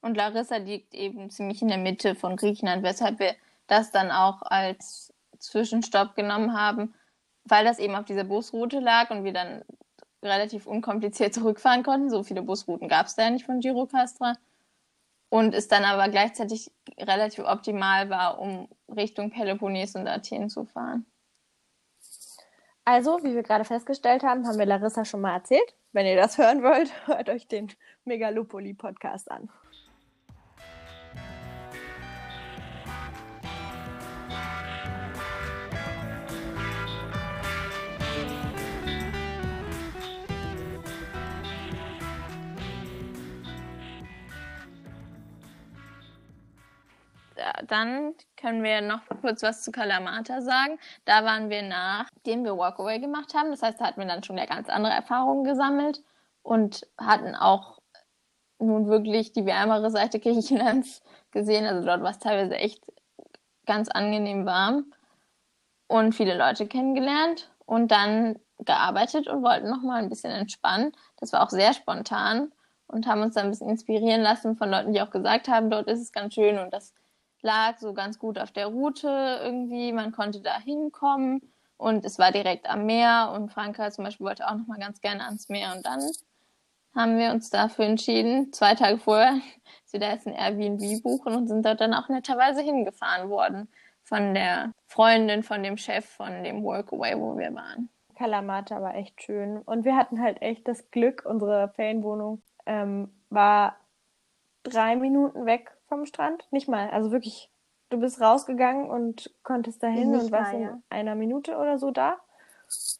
[0.00, 3.34] Und Larissa liegt eben ziemlich in der Mitte von Griechenland, weshalb wir
[3.66, 6.94] das dann auch als Zwischenstopp genommen haben,
[7.44, 9.62] weil das eben auf dieser Busroute lag und wir dann
[10.22, 12.10] relativ unkompliziert zurückfahren konnten.
[12.10, 14.34] So viele Busrouten gab es da ja nicht von Girocastra.
[15.30, 21.04] Und es dann aber gleichzeitig relativ optimal war, um Richtung Peloponnes und Athen zu fahren.
[22.86, 25.74] Also, wie wir gerade festgestellt haben, haben wir Larissa schon mal erzählt.
[25.92, 27.70] Wenn ihr das hören wollt, hört euch den
[28.04, 29.50] Megalopoli-Podcast an.
[47.66, 50.78] Dann können wir noch kurz was zu Kalamata sagen.
[51.04, 53.50] Da waren wir nachdem wir Walkaway gemacht haben.
[53.50, 56.02] Das heißt, da hatten wir dann schon ja ganz andere Erfahrungen gesammelt
[56.42, 57.78] und hatten auch
[58.58, 61.66] nun wirklich die wärmere Seite Griechenlands gesehen.
[61.66, 62.82] Also dort war es teilweise echt
[63.66, 64.92] ganz angenehm warm
[65.86, 70.92] und viele Leute kennengelernt und dann gearbeitet und wollten noch mal ein bisschen entspannen.
[71.18, 72.52] Das war auch sehr spontan
[72.86, 75.86] und haben uns dann ein bisschen inspirieren lassen von Leuten, die auch gesagt haben, dort
[75.86, 76.94] ist es ganz schön und das
[77.42, 79.92] lag so ganz gut auf der Route irgendwie.
[79.92, 81.40] Man konnte da hinkommen
[81.76, 85.00] und es war direkt am Meer und Franka zum Beispiel wollte auch noch mal ganz
[85.00, 86.00] gerne ans Meer und dann
[86.94, 89.34] haben wir uns dafür entschieden, zwei Tage vorher,
[89.82, 93.68] dass wir da jetzt ein Airbnb buchen und sind dort dann auch netterweise hingefahren worden
[94.02, 97.90] von der Freundin von dem Chef von dem Workaway, wo wir waren.
[98.16, 99.58] Kalamata war echt schön.
[99.58, 103.76] Und wir hatten halt echt das Glück, unsere Ferienwohnung ähm, war
[104.64, 106.46] drei Minuten weg vom Strand.
[106.50, 106.90] Nicht mal.
[106.90, 107.50] Also wirklich,
[107.90, 110.78] du bist rausgegangen und konntest dahin Nicht und warst mal, in ja.
[110.90, 112.16] einer Minute oder so da.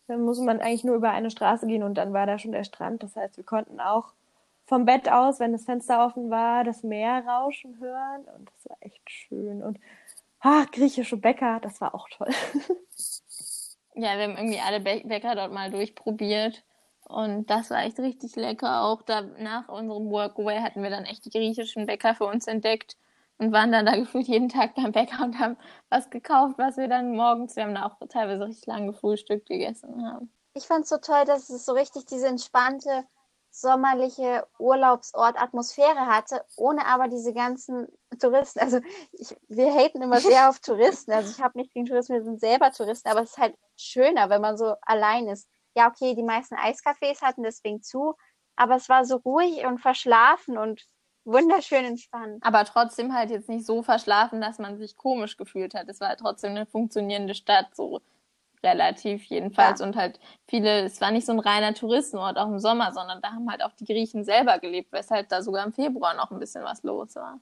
[0.07, 2.65] Dann muss man eigentlich nur über eine Straße gehen und dann war da schon der
[2.65, 3.03] Strand.
[3.03, 4.13] Das heißt, wir konnten auch
[4.67, 8.77] vom Bett aus, wenn das Fenster offen war, das Meer rauschen hören und das war
[8.81, 9.63] echt schön.
[9.63, 9.79] Und
[10.41, 12.29] ah, griechische Bäcker, das war auch toll.
[13.95, 16.63] Ja, wir haben irgendwie alle Bä- Bäcker dort mal durchprobiert.
[17.09, 18.83] Und das war echt richtig lecker.
[18.83, 22.97] Auch da nach unserem Workaway hatten wir dann echt die griechischen Bäcker für uns entdeckt
[23.39, 25.57] und waren dann da gefühlt jeden Tag beim Bäcker und haben
[25.89, 30.07] was gekauft, was wir dann morgens, wir haben da auch teilweise richtig lange gefrühstückt gegessen
[30.07, 30.31] haben.
[30.55, 33.05] Ich fand es so toll, dass es so richtig diese entspannte,
[33.51, 37.89] sommerliche Urlaubsort-Atmosphäre hatte, ohne aber diese ganzen
[38.21, 38.61] Touristen.
[38.61, 38.81] Also
[39.13, 41.13] ich, wir haten immer sehr auf Touristen.
[41.13, 44.29] Also ich habe nicht gegen Touristen, wir sind selber Touristen, aber es ist halt schöner,
[44.31, 45.49] wenn man so allein ist.
[45.79, 48.17] Ja, okay, die meisten Eiscafés hatten deswegen zu,
[48.57, 50.85] aber es war so ruhig und verschlafen und
[51.25, 52.43] wunderschön entspannt.
[52.45, 55.89] Aber trotzdem halt jetzt nicht so verschlafen, dass man sich komisch gefühlt hat.
[55.89, 58.01] Es war halt trotzdem eine funktionierende Stadt, so
[58.65, 59.79] relativ jedenfalls.
[59.79, 59.87] Ja.
[59.87, 60.19] Und halt
[60.49, 63.63] viele, es war nicht so ein reiner Touristenort, auch im Sommer, sondern da haben halt
[63.63, 67.15] auch die Griechen selber gelebt, weshalb da sogar im Februar noch ein bisschen was los
[67.15, 67.39] war.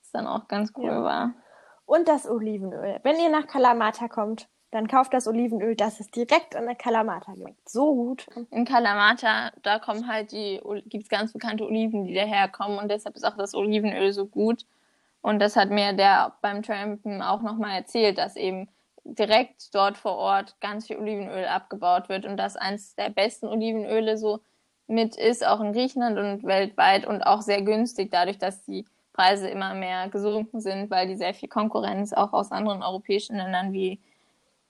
[0.00, 1.04] Was dann auch ganz cool Ja.
[1.04, 1.34] war.
[1.84, 2.98] Und das Olivenöl.
[3.04, 5.76] Wenn ihr nach Kalamata kommt, dann kauft das Olivenöl.
[5.76, 8.26] Das ist direkt an der Kalamata schmeckt so gut.
[8.50, 13.14] In Kalamata, da kommen halt die, gibt es ganz bekannte Oliven, die daherkommen und deshalb
[13.14, 14.64] ist auch das Olivenöl so gut.
[15.20, 18.66] Und das hat mir der beim Trampen auch nochmal erzählt, dass eben
[19.04, 24.16] direkt dort vor Ort ganz viel Olivenöl abgebaut wird und das eins der besten Olivenöle
[24.16, 24.40] so
[24.86, 29.48] mit ist, auch in Griechenland und weltweit und auch sehr günstig, dadurch, dass die Preise
[29.48, 34.00] immer mehr gesunken sind, weil die sehr viel Konkurrenz auch aus anderen europäischen Ländern wie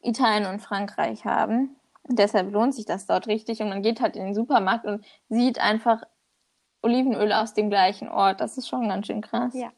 [0.02, 1.76] Italien und Frankreich haben.
[2.02, 5.04] Und deshalb lohnt sich das dort richtig und man geht halt in den Supermarkt und
[5.28, 6.02] sieht einfach
[6.82, 8.40] Olivenöl aus dem gleichen Ort.
[8.40, 9.54] Das ist schon ganz schön krass.
[9.54, 9.70] Ja.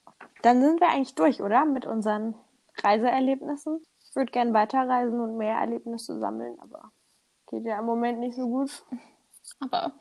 [0.42, 1.64] Dann sind wir eigentlich durch, oder?
[1.66, 2.34] Mit unseren
[2.82, 3.80] Reiseerlebnissen.
[4.08, 6.90] Ich würde gerne weiterreisen und mehr Erlebnisse sammeln, aber
[7.48, 8.84] geht ja im Moment nicht so gut.
[9.60, 9.92] Aber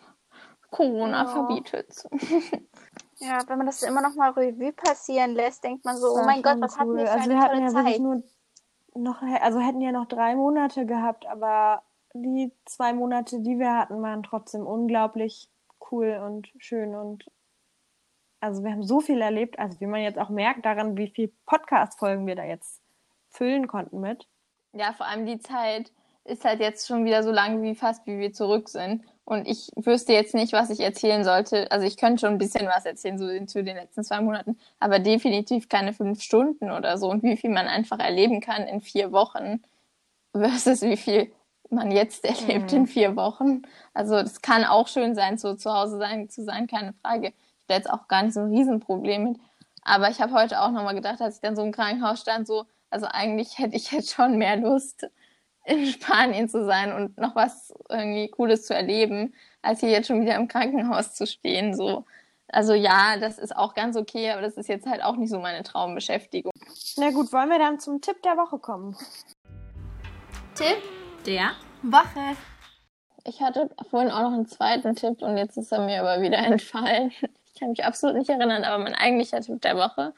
[0.72, 1.28] Corona Ja.
[1.28, 2.08] verbietet.
[3.20, 6.42] Ja, wenn man das immer noch mal Revue passieren lässt, denkt man so, oh mein
[6.42, 6.98] Gott, was hatten cool.
[6.98, 7.86] wir für Also eine wir hatten tolle ja Zeit.
[7.86, 8.24] wirklich nur
[8.96, 11.84] noch, also hätten ja noch drei Monate gehabt, aber
[12.14, 15.50] die zwei Monate, die wir hatten, waren trotzdem unglaublich
[15.92, 17.26] cool und schön und
[18.40, 21.32] also wir haben so viel erlebt, also wie man jetzt auch merkt daran, wie viel
[21.46, 22.82] Podcast-Folgen wir da jetzt
[23.30, 24.28] füllen konnten mit.
[24.74, 25.94] Ja, vor allem die Zeit
[26.26, 29.04] ist halt jetzt schon wieder so lang wie fast, wie wir zurück sind.
[29.26, 31.72] Und ich wüsste jetzt nicht, was ich erzählen sollte.
[31.72, 35.00] Also ich könnte schon ein bisschen was erzählen, so zu den letzten zwei Monaten, aber
[35.00, 37.10] definitiv keine fünf Stunden oder so.
[37.10, 39.64] Und wie viel man einfach erleben kann in vier Wochen
[40.34, 41.32] versus wie viel
[41.70, 43.62] man jetzt erlebt in vier Wochen.
[43.94, 47.34] Also das kann auch schön sein, so zu Hause sein, zu sein, keine Frage.
[47.60, 49.38] Ich da jetzt auch gar nicht so ein Riesenproblem mit.
[49.84, 52.66] Aber ich habe heute auch nochmal gedacht, als ich dann so im Krankenhaus stand, so,
[52.90, 55.08] also eigentlich hätte ich jetzt schon mehr Lust,
[55.66, 60.22] in Spanien zu sein und noch was irgendwie Cooles zu erleben, als hier jetzt schon
[60.22, 61.76] wieder im Krankenhaus zu stehen.
[61.76, 62.06] So.
[62.48, 65.40] Also ja, das ist auch ganz okay, aber das ist jetzt halt auch nicht so
[65.40, 66.52] meine Traumbeschäftigung.
[66.98, 68.96] Na gut, wollen wir dann zum Tipp der Woche kommen?
[70.56, 70.78] Tipp
[71.26, 71.52] der
[71.82, 72.38] Woche.
[73.26, 76.38] Ich hatte vorhin auch noch einen zweiten Tipp und jetzt ist er mir aber wieder
[76.46, 77.12] entfallen.
[77.54, 80.14] Ich kann mich absolut nicht erinnern, aber mein eigentlicher Tipp der Woche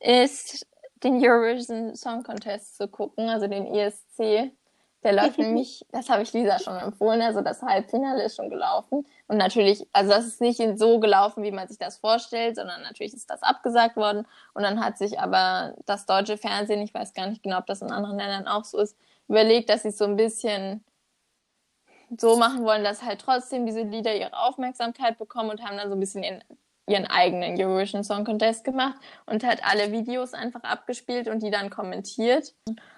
[0.00, 0.66] ist,
[1.02, 4.52] den Eurovision Song Contest zu gucken, also den ESC.
[5.02, 9.06] Der läuft nämlich, das habe ich Lisa schon empfohlen, also das Halbfinale ist schon gelaufen.
[9.28, 13.14] Und natürlich, also das ist nicht so gelaufen, wie man sich das vorstellt, sondern natürlich
[13.14, 14.26] ist das abgesagt worden.
[14.54, 17.82] Und dann hat sich aber das deutsche Fernsehen, ich weiß gar nicht genau, ob das
[17.82, 18.96] in anderen Ländern auch so ist,
[19.28, 20.84] überlegt, dass sie es so ein bisschen
[22.16, 25.96] so machen wollen, dass halt trotzdem diese Lieder ihre Aufmerksamkeit bekommen und haben dann so
[25.96, 26.42] ein bisschen ihren,
[26.88, 31.70] ihren eigenen Eurovision Song Contest gemacht und halt alle Videos einfach abgespielt und die dann
[31.70, 32.54] kommentiert.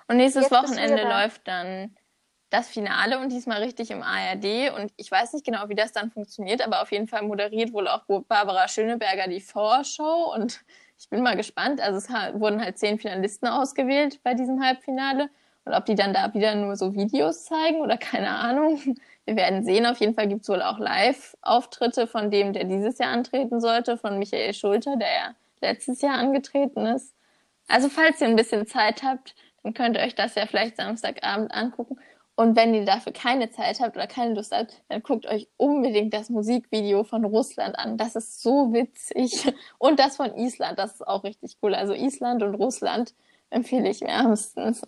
[0.09, 1.23] Und nächstes Jetzt Wochenende da.
[1.23, 1.97] läuft dann
[2.51, 6.11] das Finale und diesmal richtig im ARD und ich weiß nicht genau, wie das dann
[6.11, 10.65] funktioniert, aber auf jeden Fall moderiert wohl auch Barbara Schöneberger die Vorschau und
[10.99, 11.81] ich bin mal gespannt.
[11.81, 12.09] Also es
[12.41, 15.29] wurden halt zehn Finalisten ausgewählt bei diesem Halbfinale
[15.65, 18.97] und ob die dann da wieder nur so Videos zeigen oder keine Ahnung.
[19.29, 19.85] Wir werden sehen.
[19.85, 23.99] Auf jeden Fall gibt es wohl auch Live-Auftritte von dem, der dieses Jahr antreten sollte,
[23.99, 27.15] von Michael Schulter, der ja letztes Jahr angetreten ist.
[27.67, 31.53] Also falls ihr ein bisschen Zeit habt, dann könnt ihr euch das ja vielleicht Samstagabend
[31.53, 31.99] angucken.
[32.37, 36.15] Und wenn ihr dafür keine Zeit habt oder keine Lust habt, dann guckt euch unbedingt
[36.15, 37.99] das Musikvideo von Russland an.
[37.99, 39.53] Das ist so witzig.
[39.77, 41.75] Und das von Island, das ist auch richtig cool.
[41.75, 43.13] Also Island und Russland
[43.51, 44.81] empfehle ich wärmstens.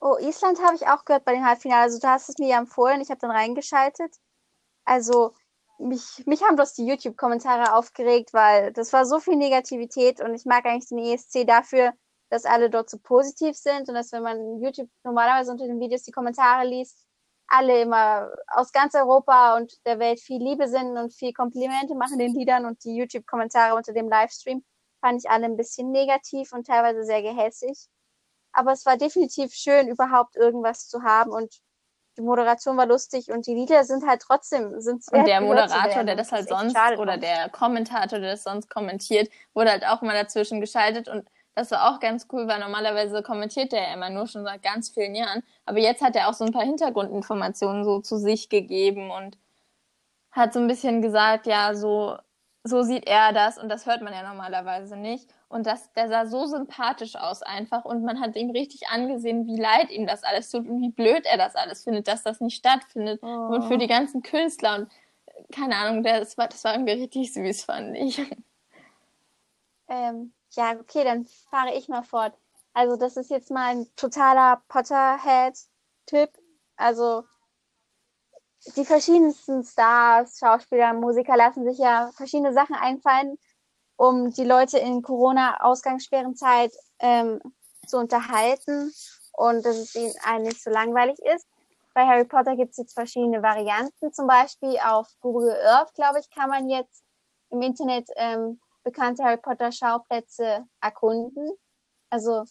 [0.00, 1.82] Oh, Island habe ich auch gehört bei dem Halbfinale.
[1.82, 4.16] Also du hast es mir ja empfohlen, ich habe dann reingeschaltet.
[4.84, 5.34] Also
[5.78, 10.44] mich, mich haben bloß die YouTube-Kommentare aufgeregt, weil das war so viel Negativität und ich
[10.46, 11.92] mag eigentlich den ESC dafür,
[12.30, 16.02] dass alle dort so positiv sind und dass wenn man YouTube normalerweise unter den Videos
[16.02, 17.06] die Kommentare liest,
[17.48, 22.18] alle immer aus ganz Europa und der Welt viel Liebe sind und viel Komplimente machen
[22.18, 24.64] den Liedern und die YouTube-Kommentare unter dem Livestream
[25.00, 27.88] fand ich alle ein bisschen negativ und teilweise sehr gehässig.
[28.52, 31.30] Aber es war definitiv schön, überhaupt irgendwas zu haben.
[31.30, 31.60] Und
[32.16, 36.16] die Moderation war lustig und die Lieder sind halt trotzdem sind und der Moderator, der
[36.16, 40.12] das halt das sonst oder der Kommentator, der das sonst kommentiert, wurde halt auch mal
[40.12, 41.08] dazwischen geschaltet.
[41.08, 44.90] Und das war auch ganz cool, weil normalerweise kommentiert er immer nur schon seit ganz
[44.90, 45.42] vielen Jahren.
[45.66, 49.38] Aber jetzt hat er auch so ein paar Hintergrundinformationen so zu sich gegeben und
[50.32, 52.16] hat so ein bisschen gesagt, ja, so,
[52.62, 55.28] so sieht er das und das hört man ja normalerweise nicht.
[55.48, 59.60] Und das, der sah so sympathisch aus einfach und man hat ihm richtig angesehen, wie
[59.60, 62.56] leid ihm das alles tut und wie blöd er das alles findet, dass das nicht
[62.56, 63.20] stattfindet.
[63.22, 63.26] Oh.
[63.26, 64.90] Und für die ganzen Künstler und
[65.52, 68.20] keine Ahnung, das war, das war irgendwie richtig süß, fand ich.
[69.92, 72.32] Ähm, ja, okay, dann fahre ich mal fort.
[72.72, 76.30] Also das ist jetzt mal ein totaler Potterhead-Tipp.
[76.76, 77.24] Also
[78.76, 83.38] die verschiedensten Stars, Schauspieler, Musiker lassen sich ja verschiedene Sachen einfallen,
[83.96, 87.40] um die Leute in Corona-Ausgangssperrenzeit ähm,
[87.86, 88.92] zu unterhalten
[89.32, 91.46] und dass es ihnen eigentlich so langweilig ist.
[91.94, 94.12] Bei Harry Potter gibt es jetzt verschiedene Varianten.
[94.12, 97.02] Zum Beispiel auf Google Earth, glaube ich, kann man jetzt
[97.50, 101.50] im Internet ähm, bekannte Harry Potter Schauplätze erkunden.
[102.10, 102.44] Also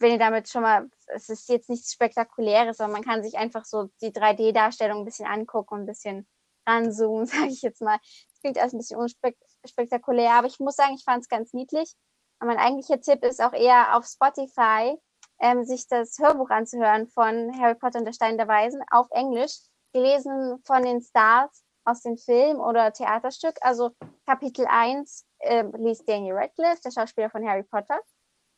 [0.00, 3.64] wenn ihr damit schon mal, es ist jetzt nichts Spektakuläres, aber man kann sich einfach
[3.64, 6.26] so die 3D-Darstellung ein bisschen angucken und ein bisschen
[6.66, 7.98] ranzoomen, sage ich jetzt mal.
[8.02, 11.94] Es klingt alles ein bisschen unspektakulär, aber ich muss sagen, ich fand es ganz niedlich.
[12.40, 14.96] Und mein eigentlicher Tipp ist auch eher auf Spotify,
[15.40, 19.58] ähm, sich das Hörbuch anzuhören von Harry Potter und der Stein der Weisen auf Englisch,
[19.92, 23.56] gelesen von den Stars aus dem Film oder Theaterstück.
[23.60, 23.90] Also
[24.26, 28.00] Kapitel 1 äh, liest Daniel Radcliffe, der Schauspieler von Harry Potter.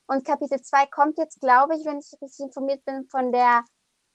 [0.07, 3.65] Und Kapitel 2 kommt jetzt, glaube ich, wenn ich richtig informiert bin, von der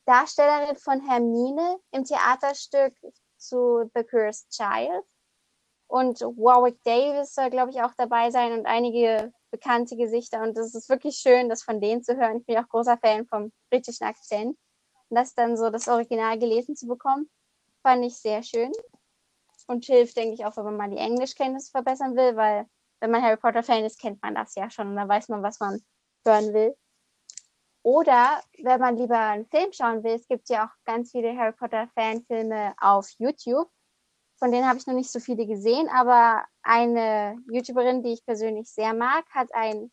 [0.06, 2.94] Darstellerin von Hermine im Theaterstück
[3.38, 5.04] zu The Cursed Child.
[5.88, 10.42] Und Warwick Davis soll, glaube ich, auch dabei sein und einige bekannte Gesichter.
[10.42, 12.38] Und es ist wirklich schön, das von denen zu hören.
[12.38, 14.58] Ich bin auch großer Fan vom britischen Akzent.
[15.10, 17.30] Und das dann so das Original gelesen zu bekommen,
[17.82, 18.72] fand ich sehr schön
[19.68, 22.68] und hilft, denke ich, auch, wenn man mal die Englischkenntnisse verbessern will, weil
[23.00, 25.60] wenn man Harry Potter-Fan ist, kennt man das ja schon und dann weiß man, was
[25.60, 25.82] man
[26.26, 26.76] hören will.
[27.84, 31.54] Oder wenn man lieber einen Film schauen will, es gibt ja auch ganz viele Harry
[31.54, 33.70] Potter-Fanfilme auf YouTube.
[34.38, 38.70] Von denen habe ich noch nicht so viele gesehen, aber eine YouTuberin, die ich persönlich
[38.70, 39.92] sehr mag, hat einen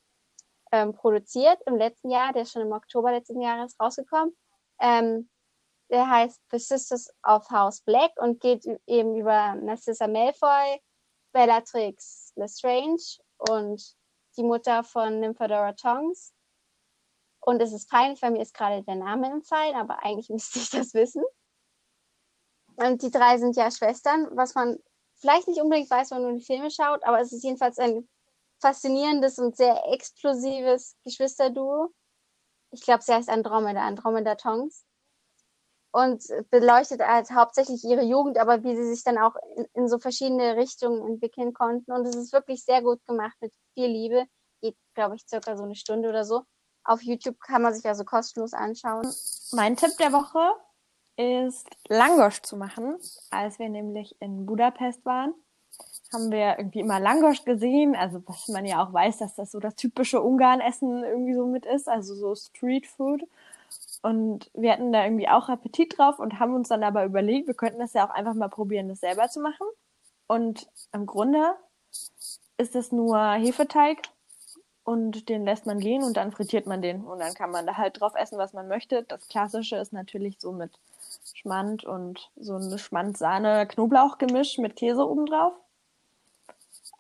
[0.72, 4.36] ähm, produziert im letzten Jahr, der ist schon im Oktober letzten Jahres rausgekommen.
[4.80, 5.30] Ähm,
[5.90, 10.80] der heißt The Sisters of House Black und geht eben über Narcissa Malfoy,
[11.32, 13.02] Bellatrix Lestrange
[13.50, 13.96] und
[14.36, 16.32] die Mutter von Nymphadora Tongs.
[17.40, 20.70] Und es ist peinlich, weil mir ist gerade der Name entfallen, aber eigentlich müsste ich
[20.70, 21.22] das wissen.
[22.76, 24.78] Und die drei sind ja Schwestern, was man
[25.14, 28.08] vielleicht nicht unbedingt weiß, wenn man die Filme schaut, aber es ist jedenfalls ein
[28.60, 31.90] faszinierendes und sehr explosives Geschwisterduo.
[32.72, 34.84] Ich glaube, sie heißt Andromeda, Andromeda Tongs
[35.94, 40.00] und beleuchtet halt hauptsächlich ihre Jugend, aber wie sie sich dann auch in, in, so
[40.00, 41.92] verschiedene Richtungen entwickeln konnten.
[41.92, 44.26] Und es ist wirklich sehr gut gemacht mit viel Liebe.
[44.60, 46.42] Geht, glaube ich, circa so eine Stunde oder so.
[46.82, 49.06] Auf YouTube kann man sich also kostenlos anschauen.
[49.52, 50.40] Mein Tipp der Woche
[51.16, 52.96] ist Langosch zu machen.
[53.30, 55.32] Als wir nämlich in Budapest waren,
[56.12, 57.94] haben wir irgendwie immer Langosch gesehen.
[57.94, 61.66] Also was man ja auch weiß, dass das so das typische Ungarn-Essen irgendwie so mit
[61.66, 63.22] ist, also so Street Food.
[64.04, 67.54] Und wir hatten da irgendwie auch Appetit drauf und haben uns dann aber überlegt, wir
[67.54, 69.66] könnten das ja auch einfach mal probieren, das selber zu machen.
[70.26, 71.54] Und im Grunde
[72.58, 74.02] ist es nur Hefeteig
[74.82, 77.02] und den lässt man gehen und dann frittiert man den.
[77.02, 79.04] Und dann kann man da halt drauf essen, was man möchte.
[79.04, 80.78] Das Klassische ist natürlich so mit
[81.32, 85.54] Schmand und so ein Schmand-Sahne-Knoblauch-Gemisch mit Käse obendrauf.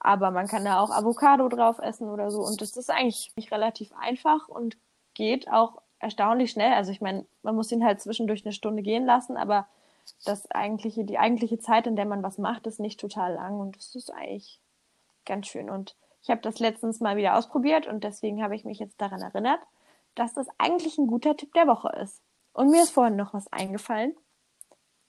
[0.00, 2.40] Aber man kann da auch Avocado drauf essen oder so.
[2.40, 4.78] Und das ist eigentlich relativ einfach und
[5.12, 6.72] geht auch erstaunlich schnell.
[6.72, 9.66] Also ich meine, man muss ihn halt zwischendurch eine Stunde gehen lassen, aber
[10.24, 13.76] das eigentliche, die eigentliche Zeit, in der man was macht, ist nicht total lang und
[13.76, 14.60] das ist eigentlich
[15.24, 15.70] ganz schön.
[15.70, 19.22] Und ich habe das letztens mal wieder ausprobiert und deswegen habe ich mich jetzt daran
[19.22, 19.60] erinnert,
[20.14, 22.22] dass das eigentlich ein guter Tipp der Woche ist.
[22.52, 24.14] Und mir ist vorhin noch was eingefallen.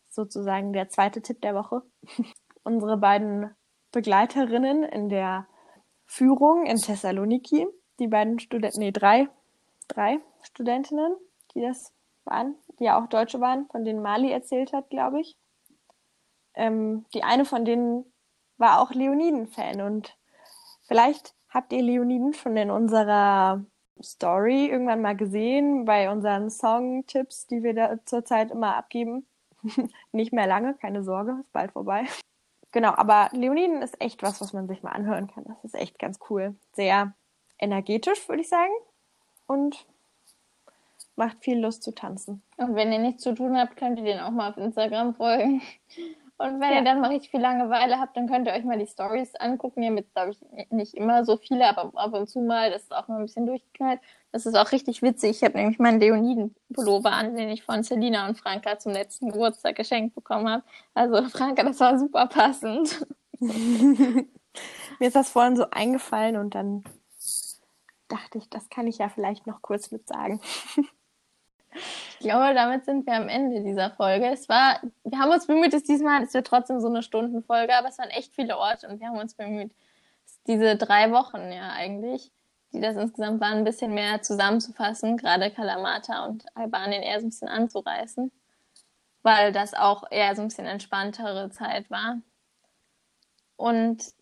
[0.10, 1.84] Sozusagen der zweite Tipp der Woche.
[2.64, 3.54] Unsere beiden
[3.92, 5.48] Begleiterinnen in der
[6.06, 7.68] Führung in Thessaloniki,
[8.00, 9.30] die beiden Studenten, nee, drei
[9.88, 11.16] drei Studentinnen,
[11.54, 11.94] die das
[12.26, 15.36] waren, die ja auch Deutsche waren, von denen Mali erzählt hat, glaube ich.
[16.56, 18.06] ähm, die eine von denen
[18.58, 20.18] war auch Leoniden-Fan und
[20.88, 23.66] vielleicht habt ihr Leoniden schon in unserer
[24.02, 29.26] Story irgendwann mal gesehen, bei unseren Song-Tipps, die wir da zurzeit immer abgeben.
[30.12, 32.06] Nicht mehr lange, keine Sorge, ist bald vorbei.
[32.72, 35.46] Genau, aber Leoniden ist echt was, was man sich mal anhören kann.
[35.46, 36.56] Das ist echt ganz cool.
[36.74, 37.14] Sehr
[37.58, 38.74] energetisch, würde ich sagen.
[39.48, 39.86] Und
[41.16, 42.41] macht viel Lust zu tanzen.
[42.58, 45.62] Und wenn ihr nichts zu tun habt, könnt ihr den auch mal auf Instagram folgen.
[46.38, 46.80] Und wenn ja.
[46.80, 49.84] ihr dann mal richtig viel Langeweile habt, dann könnt ihr euch mal die Stories angucken.
[49.84, 52.72] Ihr mit, glaube ich, nicht immer so viele, aber ab und zu mal.
[52.72, 54.02] Das ist auch mal ein bisschen durchgeknallt.
[54.34, 55.38] Das ist auch richtig witzig.
[55.38, 59.78] Ich habe nämlich meinen Leoniden-Pullover an, den ich von Selina und Franka zum letzten Geburtstag
[59.78, 60.64] geschenkt bekommen habe.
[60.93, 63.08] Also Franka, das war super passend.
[63.39, 64.28] Mir
[65.00, 66.84] ist das vorhin so eingefallen und dann
[68.08, 70.41] dachte ich, das kann ich ja vielleicht noch kurz mit sagen.
[72.20, 74.28] Ich glaube, damit sind wir am Ende dieser Folge.
[74.28, 77.89] Es war, wir haben uns bemüht, es diesmal, es wird trotzdem so eine Stundenfolge, aber
[77.89, 79.74] es waren echt viele Orte und wir haben uns bemüht,
[80.47, 82.32] diese drei Wochen ja eigentlich,
[82.72, 87.30] die das insgesamt waren, ein bisschen mehr zusammenzufassen, gerade Kalamata und Albanien eher so ein
[87.30, 88.32] bisschen anzureißen,
[89.24, 92.22] weil das auch eher so ein bisschen entspanntere Zeit war.
[93.58, 94.14] Und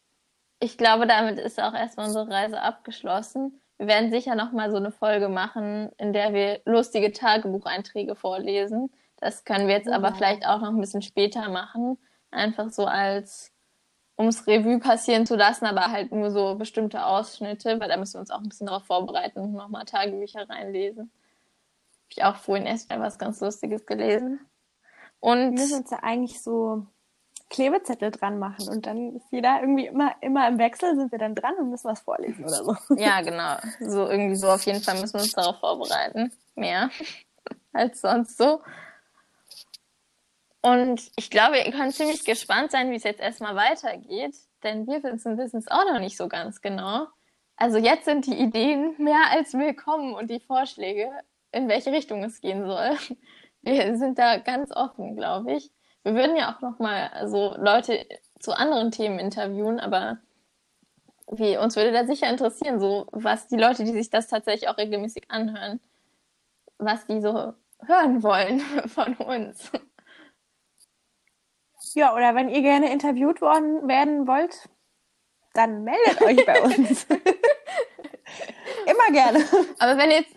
[0.59, 3.59] ich glaube, damit ist auch erstmal unsere Reise abgeschlossen.
[3.83, 8.89] Wir werden sicher noch mal so eine Folge machen, in der wir lustige Tagebucheinträge vorlesen.
[9.17, 9.95] Das können wir jetzt ja.
[9.97, 11.97] aber vielleicht auch noch ein bisschen später machen.
[12.31, 13.51] Einfach so als,
[14.17, 18.19] ums Revue passieren zu lassen, aber halt nur so bestimmte Ausschnitte, weil da müssen wir
[18.21, 21.11] uns auch ein bisschen darauf vorbereiten und nochmal Tagebücher reinlesen.
[21.11, 24.39] Habe ich auch vorhin erst mal was ganz Lustiges gelesen.
[25.19, 26.87] Und wir sind ja eigentlich so
[27.49, 31.35] Klebezettel dran machen und dann ist jeder irgendwie immer, immer im Wechsel sind wir dann
[31.35, 32.75] dran und müssen was vorlesen oder so.
[32.95, 33.57] Ja, genau.
[33.79, 36.31] So irgendwie so auf jeden Fall müssen wir uns darauf vorbereiten.
[36.55, 36.89] Mehr
[37.73, 38.61] als sonst so.
[40.61, 45.03] Und ich glaube, ihr könnt ziemlich gespannt sein, wie es jetzt erstmal weitergeht, denn wir
[45.03, 47.07] wissen es auch noch nicht so ganz genau.
[47.57, 51.11] Also jetzt sind die Ideen mehr als willkommen und die Vorschläge,
[51.51, 52.97] in welche Richtung es gehen soll.
[53.61, 55.71] Wir sind da ganz offen, glaube ich.
[56.03, 58.05] Wir würden ja auch noch mal also Leute
[58.39, 60.17] zu anderen Themen interviewen, aber
[61.27, 64.77] wie, uns würde da sicher interessieren, so was die Leute, die sich das tatsächlich auch
[64.77, 65.79] regelmäßig anhören,
[66.77, 67.53] was die so
[67.85, 69.71] hören wollen von uns.
[71.93, 74.69] Ja, oder wenn ihr gerne interviewt worden werden wollt,
[75.53, 77.05] dann meldet euch bei uns.
[78.85, 79.45] Immer gerne.
[79.79, 80.35] Aber wenn jetzt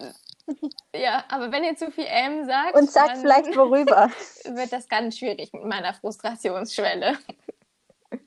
[0.94, 2.74] ja, aber wenn ihr zu viel M sagt.
[2.74, 4.10] Und sagt vielleicht worüber.
[4.44, 7.18] wird das ganz schwierig mit meiner Frustrationsschwelle.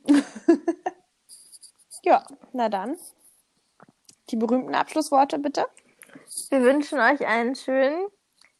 [2.03, 2.97] ja, na dann.
[4.29, 5.65] Die berühmten Abschlussworte bitte.
[6.49, 8.07] Wir wünschen euch einen schönen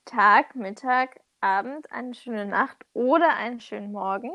[0.06, 4.32] Tag, Mittag, Abend, eine schöne Nacht oder einen schönen Morgen.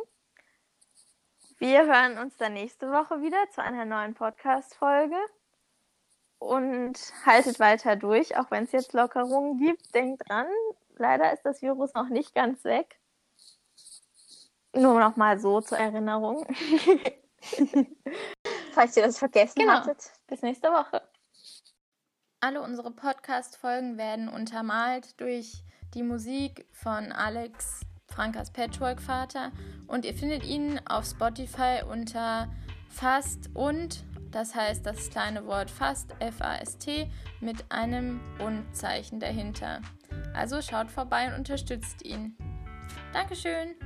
[1.59, 5.17] Wir hören uns dann nächste Woche wieder zu einer neuen Podcast-Folge
[6.45, 9.95] und haltet weiter durch, auch wenn es jetzt Lockerungen gibt.
[9.95, 10.47] Denkt dran,
[10.97, 13.01] leider ist das Virus noch nicht ganz weg.
[14.75, 16.47] Nur noch mal so zur Erinnerung.
[18.73, 19.75] Falls ihr das vergessen genau.
[19.75, 20.13] hattet.
[20.27, 21.03] Bis nächste Woche.
[22.41, 25.63] Alle unsere Podcast-Folgen werden untermalt durch
[25.95, 29.53] die Musik von Alex Frankas Patchwork-Vater
[29.87, 32.49] und ihr findet ihn auf Spotify unter
[32.91, 34.05] Fast und
[34.35, 37.09] das heißt das kleine Wort fast, F-A-S-T,
[37.41, 39.81] mit einem Und-Zeichen dahinter.
[40.35, 42.37] Also schaut vorbei und unterstützt ihn.
[43.13, 43.77] Dankeschön!